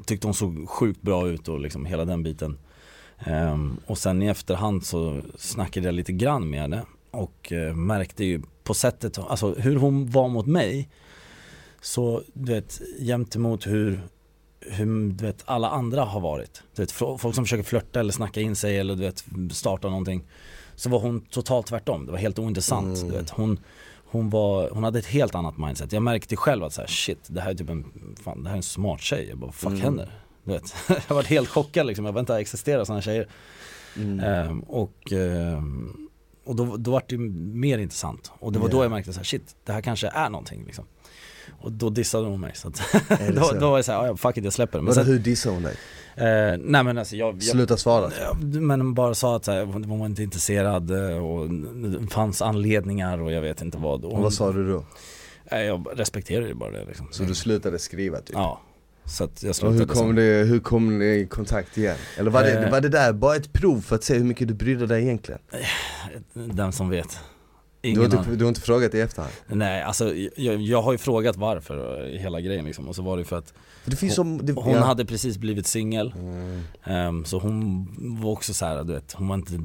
[0.06, 2.58] tyckte hon såg sjukt bra ut och liksom hela den biten.
[3.20, 6.82] Ehm, och sen i efterhand så snackade jag lite grann med henne
[7.12, 10.89] och eh, märkte ju på sättet, alltså hur hon var mot mig.
[11.86, 14.02] Så du vet, jämt emot hur,
[14.62, 16.64] hur du vet, alla andra har varit.
[16.76, 20.24] Du vet, folk som försöker flörta eller snacka in sig eller du vet, starta någonting.
[20.76, 22.98] Så var hon totalt tvärtom, det var helt ointressant.
[22.98, 23.12] Mm.
[23.12, 23.30] Du vet.
[23.30, 23.60] Hon,
[24.06, 25.92] hon, var, hon hade ett helt annat mindset.
[25.92, 27.86] Jag märkte själv att så här, shit, det här är typ en,
[28.24, 29.26] fan, det här är en smart tjej.
[29.30, 29.82] Jag bara, vad fuck Mm.
[29.82, 30.12] händer?
[30.44, 30.76] Du vet.
[31.08, 33.28] jag var helt chockad liksom, jag vet inte, existerar sådana tjejer.
[33.96, 34.20] mm.
[34.20, 36.08] Ehm, och ehm,
[36.46, 38.32] och då, då var det mer intressant.
[38.40, 38.84] Och det var då Ja.
[38.84, 40.86] jag märkte så här, shit, det här kanske är någonting liksom.
[41.66, 43.53] Och då dissade hon mig så att Är det då, så?
[43.59, 44.82] då var jag såhär, ja fuck it jag släpper det.
[44.82, 45.76] Men Men sen, hur dissade hon dig?
[46.16, 48.11] eh, nej men alltså jag, jag Sluta svara
[48.41, 53.22] men bara sa att så här, hon var inte intresserad eh, och det fanns anledningar
[53.22, 54.05] och jag vet inte vad.
[54.05, 54.84] Och Och vad sa du då?
[55.51, 57.07] Nej, jag respekterar ju bara det liksom.
[57.11, 58.30] Så du slutade skriva typ?
[58.36, 58.61] Ja,
[59.05, 61.97] så att jag Och slutade hur kom, det, hur kom ni i kontakt igen?
[62.18, 62.72] Eller var det, Eh.
[62.72, 65.39] var det där bara ett prov för att se hur mycket du brydde dig egentligen?
[66.34, 67.18] Den som vet.
[67.86, 68.38] Du Ingen har, inte, aning.
[68.38, 69.34] du har inte frågat i efterhand?
[69.48, 72.88] Nej, alltså jag, jag har ju frågat varför hela grejen liksom.
[72.88, 73.54] Och så var det för att
[73.86, 74.84] det finns som, det, hon ja.
[74.84, 76.14] hade precis blivit singel.
[76.18, 76.62] Mm.
[76.84, 77.88] Ehm, så hon
[78.22, 79.64] var också så här, du vet, hon var inte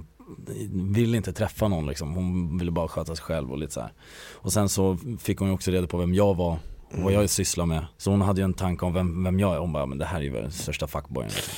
[0.73, 3.93] ville inte träffa någon liksom, hon ville bara sköta sig själv och lite så här.
[4.33, 6.59] Och sen så fick hon ju också reda på vem jag var
[6.93, 7.87] och vad jag sysslar med.
[7.99, 10.05] Så hon hade ju en tanke om vem, vem jag är, hon bara, men det
[10.05, 11.55] här är ju den största fuckboyen liksom.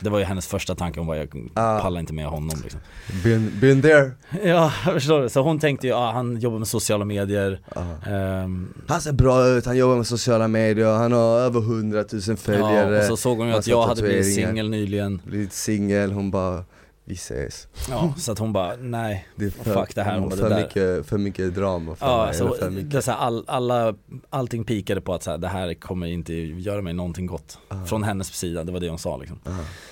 [0.00, 1.80] Det var ju hennes första tanke, hon bara, jag Ah.
[1.80, 2.80] pallar inte med honom liksom.
[3.24, 4.10] Been, been there?
[4.44, 5.28] Ja, jag förstår det.
[5.30, 7.60] Så hon tänkte ju, ja han jobbar med sociala medier.
[8.06, 12.36] Ehm, Han ser bra ut, han jobbar med sociala medier, han har över 100 000
[12.36, 15.20] följare ja, och så såg hon ju att jag hade blivit singel nyligen.
[15.24, 16.64] Blivit singel, hon bara
[17.08, 19.28] Vi ses Ja, så att hon bara, nej.
[19.36, 20.62] Det är för, Fuck det här, bara, för, det där.
[20.62, 22.90] mycket, för mycket drama för Ja, mig, så för mycket.
[22.90, 23.94] det så här, all, alla,
[24.30, 27.58] allting pikade på att så här, det här kommer inte göra mig någonting gott.
[27.68, 27.84] Ah.
[27.84, 29.40] Från hennes sida, det var det hon sa liksom.
[29.44, 29.50] Ah.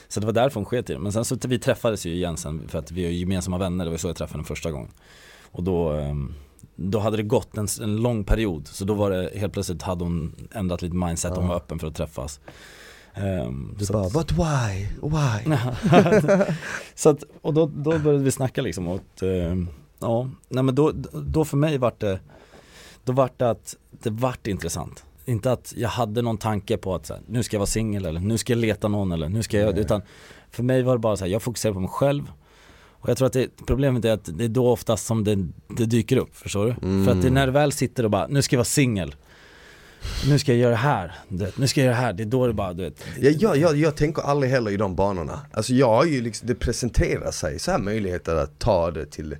[0.08, 0.98] Så det var därför hon sket i det.
[0.98, 3.90] Men sen så vi träffades ju igen sen för att vi är gemensamma vänner, det
[3.90, 4.90] var så jag träffade henne första gången.
[5.50, 6.34] Och då, ehm,
[6.76, 10.04] då hade det gått en, en lång period, så då var det helt plötsligt hade
[10.04, 11.48] hon ändrat lite mindset, hon Ah.
[11.48, 12.40] var öppen för att träffas.
[13.16, 14.86] Ehm, Du bara, but why?
[15.02, 15.56] Why?
[16.94, 19.56] så att, och då, då började vi snacka liksom och eh,
[19.98, 22.20] ja, nej men då, då för mig vart det,
[23.04, 25.04] då vart det att det vart intressant.
[25.24, 28.04] Inte att jag hade någon tanke på att så här, nu ska jag vara singel
[28.04, 29.80] eller nu ska jag leta någon eller nu ska jag, Nej.
[29.84, 30.02] utan
[30.50, 32.32] för mig var det bara så här, jag fokuserar på mig själv
[33.06, 35.86] och jag tror att det, problemet är att det är då oftast som det, det
[35.86, 36.86] dyker upp, förstår du?
[36.86, 37.04] Mm.
[37.04, 39.14] För att det är när du väl sitter och bara, nu ska jag vara singel
[40.28, 42.26] nu ska jag göra det här, vet, nu ska jag göra det här, det är
[42.26, 45.40] då det bara, du vet Jag, jag, jag, jag tänker aldrig heller i de banorna.
[45.52, 49.36] Alltså jag har ju liksom, det presenterar sig så här möjligheter att ta det till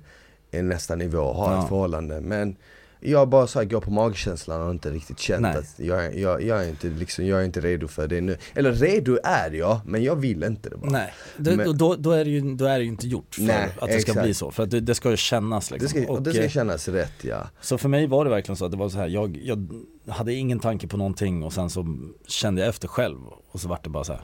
[0.51, 1.61] en nästa nivå och ha Ja.
[1.63, 2.21] ett förhållande.
[2.21, 2.55] Men
[2.99, 5.57] jag bara så här, går på magkänslan och inte riktigt känt Nej.
[5.57, 8.37] att jag, jag, jag, är inte liksom, jag är inte redo för det nu.
[8.55, 10.91] Eller redo är jag, men jag vill inte det bara.
[10.91, 13.41] Nej, det, Men- då, då, är det ju, då är det ju inte gjort för
[13.41, 14.23] Nej, att det ska exakt.
[14.23, 14.51] bli så.
[14.51, 15.99] För att det, det ska ju kännas liksom.
[15.99, 17.47] Det ska, och det ska eh, kännas rätt ja.
[17.61, 19.67] Så för mig var det verkligen så att det var så här, jag, jag
[20.07, 23.17] hade ingen tanke på någonting och sen så kände jag efter själv
[23.51, 24.21] och så vart det bara så här.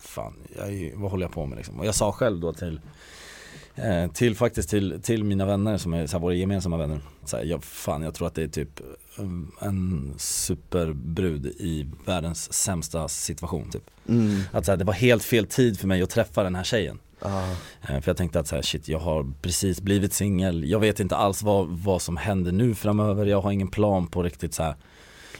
[0.00, 1.80] Fan, jag, vad håller jag på med liksom?
[1.80, 2.80] Och jag sa själv då till
[4.14, 7.00] till faktiskt till, till mina vänner som är så här, våra gemensamma vänner.
[7.24, 8.80] Så här, jag, fan jag tror att det är typ
[9.18, 13.90] um, en superbrud i världens sämsta situation typ.
[14.08, 14.40] Mm.
[14.52, 16.98] Att så här, det var helt fel tid för mig att träffa den här tjejen.
[17.22, 21.00] Eh, För jag tänkte att så här, shit jag har precis blivit singel, jag vet
[21.00, 24.62] inte alls vad, vad som händer nu framöver, jag har ingen plan på riktigt så
[24.62, 24.76] här.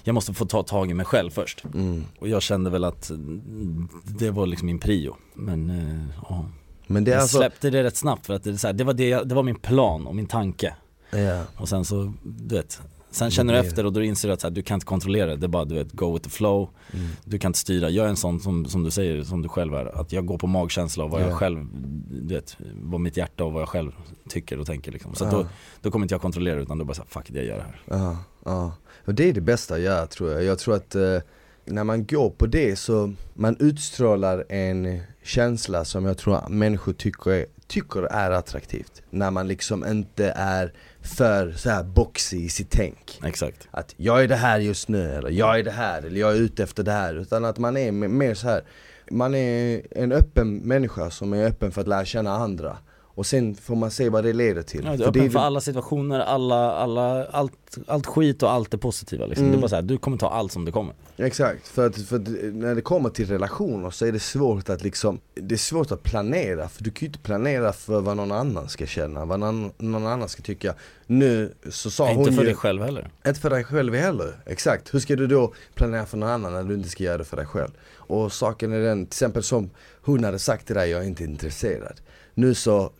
[0.04, 1.64] Jag måste få ta tag i mig själv först.
[1.74, 2.04] Mm.
[2.18, 3.10] Och jag kände väl att
[4.04, 5.16] det var liksom min prio.
[5.34, 6.46] Men eh, ja,
[6.90, 8.94] Men det är jag alltså, släppte det rätt snabbt för att det, här, det, var
[8.94, 10.74] det, jag- det var min plan och min tanke.
[11.10, 11.42] ja.
[11.56, 12.80] Och sen så, du vet,
[13.10, 13.68] sen känner du det.
[13.68, 15.64] efter och då inser du att här, du kan inte kontrollera det, det är bara
[15.64, 16.68] du vet, go with the flow.
[16.92, 17.08] Mm.
[17.24, 19.74] Du kan inte styra, jag är en sån som, som du säger, som du själv
[19.74, 21.26] är, att jag går på magkänsla och vad Ja.
[21.28, 21.66] jag själv,
[22.10, 23.92] du vet, vad mitt hjärta och vad jag själv
[24.28, 25.14] tycker och tänker liksom.
[25.14, 25.30] Så Ja.
[25.30, 25.46] då,
[25.82, 27.56] då kommer inte jag kontrollera det, utan då bara så här, fuck it, jag gör
[27.56, 27.80] det här.
[27.98, 28.72] Ja, ja.
[29.04, 30.44] Och det är det bästa göra tror jag.
[30.44, 31.02] Jag tror att eh,
[31.70, 37.30] när man går på det så man utstrålar en känsla som jag tror människor tycker
[37.30, 39.02] är, tycker är attraktivt.
[39.10, 43.20] När man liksom inte är för så här boxig i sitt tänk.
[43.24, 43.68] Exakt.
[43.70, 46.36] Att jag är det här just nu, eller jag är det här, eller jag är
[46.40, 47.14] ute efter det här.
[47.14, 48.62] Utan att man är mer så här.
[49.10, 52.76] man är en öppen människa som är öppen för att lära känna andra.
[53.18, 54.84] Och sen får man se vad det leder till.
[54.84, 58.42] Ja, du är För det öppen är för alla situationer, alla, alla, allt, allt skit
[58.42, 59.44] och allt det positiva liksom.
[59.44, 59.52] Mm.
[59.52, 60.94] Det är bara så här, du kommer ta allt som det kommer.
[61.16, 64.82] Exakt, för att, för att när det kommer till relationer så är det svårt att
[64.82, 68.32] liksom Det är svårt att planera, för du kan ju inte planera för vad någon
[68.32, 70.74] annan ska känna, vad någon, någon annan ska tycka
[71.06, 73.10] Nu så sa hon inte för ju, dig själv heller.
[73.26, 76.62] inte för dig själv heller, exakt Hur ska du då planera för någon annan när
[76.62, 77.70] du inte ska göra det för dig själv?
[77.94, 79.70] Och saken är den, till exempel som
[80.02, 82.00] hon hade sagt till dig, jag är inte intresserad
[82.38, 82.92] Nu så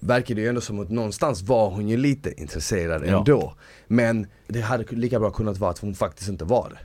[0.00, 3.18] verkar det ju ändå som att någonstans var hon ju lite intresserad Ja.
[3.18, 3.54] ändå
[3.86, 6.78] Men det hade lika bra kunnat vara att hon faktiskt inte var det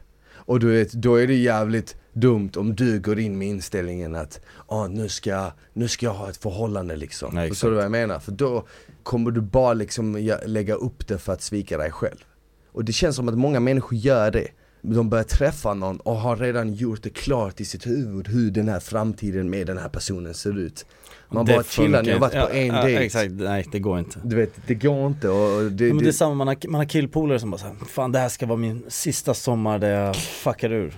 [0.45, 4.41] och du vet, då är det jävligt dumt om du går in med inställningen att
[4.67, 7.35] ah, nu, ska, nu ska jag ha ett förhållande liksom.
[7.35, 8.19] Nej, Förstår du vad jag menar?
[8.19, 8.67] För då
[9.03, 12.23] kommer du bara liksom lägga upp det för att svika dig själv.
[12.71, 14.47] Och det känns som att många människor gör det.
[14.81, 18.69] De börjar träffa någon och har redan gjort det klart i sitt huvud hur den
[18.69, 20.85] här framtiden med den här personen ser ut.
[21.33, 22.57] Man Det bara chillar, ni har varit på inte.
[22.59, 22.89] en ja.
[22.89, 24.19] Ja, exakt, nej det går inte.
[24.23, 26.79] Du vet, det går inte och det, Ja, men det är samma, man har, man
[26.79, 30.15] har killpolare som bara såhär, fan det här ska vara min sista sommar där jag
[30.15, 30.93] fuckar ur.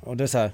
[0.00, 0.52] Och det är så här.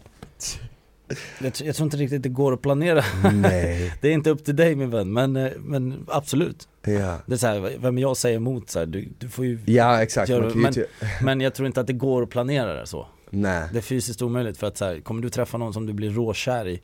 [1.41, 3.05] Jag, jag tror inte riktigt det går att planera.
[3.35, 6.69] nej, Det är inte upp till dig min vän, men, eh, men absolut.
[6.85, 7.17] ja.
[7.27, 10.03] Det är så här, vem jag säger emot så här, du, du får ju Ja
[10.03, 12.75] exakt, Gör- man kan ju men- Men jag tror inte att det går att planera
[12.81, 13.07] det så.
[13.31, 13.69] nej.
[13.73, 16.11] Det är fysiskt omöjligt för att så här, kommer du träffa någon som du blir
[16.11, 16.81] råkär i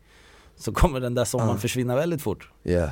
[0.56, 1.58] Så kommer den där sommaren Ja.
[1.58, 2.50] försvinna väldigt fort.
[2.62, 2.90] Ja,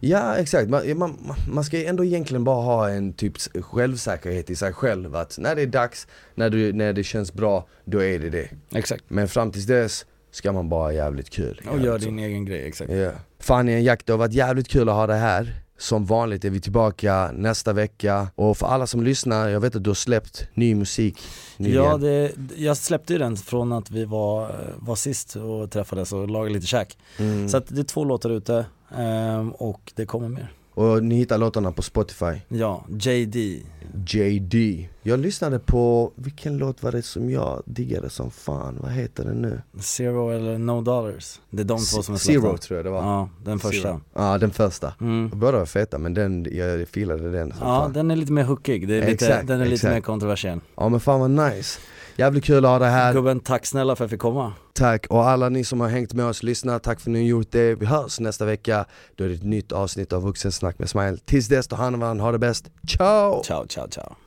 [0.00, 0.68] ja exakt.
[0.70, 5.38] Man, man, man ska ändå egentligen bara ha en typ självsäkerhet i sig själv att
[5.38, 8.48] när det är dags, när, du, när det känns bra, då är det det.
[8.74, 9.04] Exakt.
[9.08, 11.60] Men fram tills dess ska man bara ha jävligt kul.
[11.70, 12.92] Och gör din egen grej, exakt.
[12.92, 13.10] Ja.
[13.38, 15.63] Fanny och Jack, det har varit jävligt kul att ha det här.
[15.78, 18.28] Som vanligt är vi tillbaka nästa vecka.
[18.34, 21.18] Och för alla som lyssnar, jag vet att du har släppt ny musik
[21.56, 21.84] nyligen.
[21.84, 26.28] Ja, det, jag släppte ju den från att vi var, var sist och träffades och
[26.28, 26.98] lagade lite käk.
[27.18, 27.48] Mm.
[27.48, 28.66] Så att det är två låtar ute
[28.96, 30.52] ehm, och det kommer mer.
[30.74, 32.32] Och ni hittar låtarna på Spotify.
[32.48, 33.62] Ja, JD.
[34.06, 34.88] JD.
[35.02, 38.78] Jag lyssnade på, vilken låt var det som jag diggade som fan?
[38.82, 39.62] Vad heter den nu?
[39.80, 41.40] Zero eller No Dollars.
[41.50, 42.58] Det är de två som är Zero släppta.
[42.58, 43.02] tror jag det var.
[43.02, 43.82] Ja, den första.
[43.88, 44.00] Zero.
[44.14, 44.94] Ja, den första.
[45.00, 45.30] Mm.
[45.34, 47.92] Båda var feta men den, jag filade den som Ja, fan.
[47.92, 48.88] den är lite mer hookig.
[48.88, 49.94] Det är lite, Exakt, den är lite exakt.
[49.94, 50.60] mer kontroversiell.
[50.76, 51.80] Ja men fan vad nice.
[52.16, 53.12] Jävligt kul att ha det här.
[53.12, 54.52] Gubben, tack snälla för att jag fick komma.
[54.72, 57.28] Tack och alla ni som har hängt med oss, lyssna, tack för att ni har
[57.28, 57.74] gjort det.
[57.74, 58.84] Vi hörs nästa vecka.
[59.14, 61.16] Då är det ett nytt avsnitt av Vuxensnack med Smile.
[61.24, 62.70] Tills dess, ta hand om varandra, ha det bäst.
[62.88, 63.42] Ciao!
[63.44, 64.23] Ciao, ciao, ciao.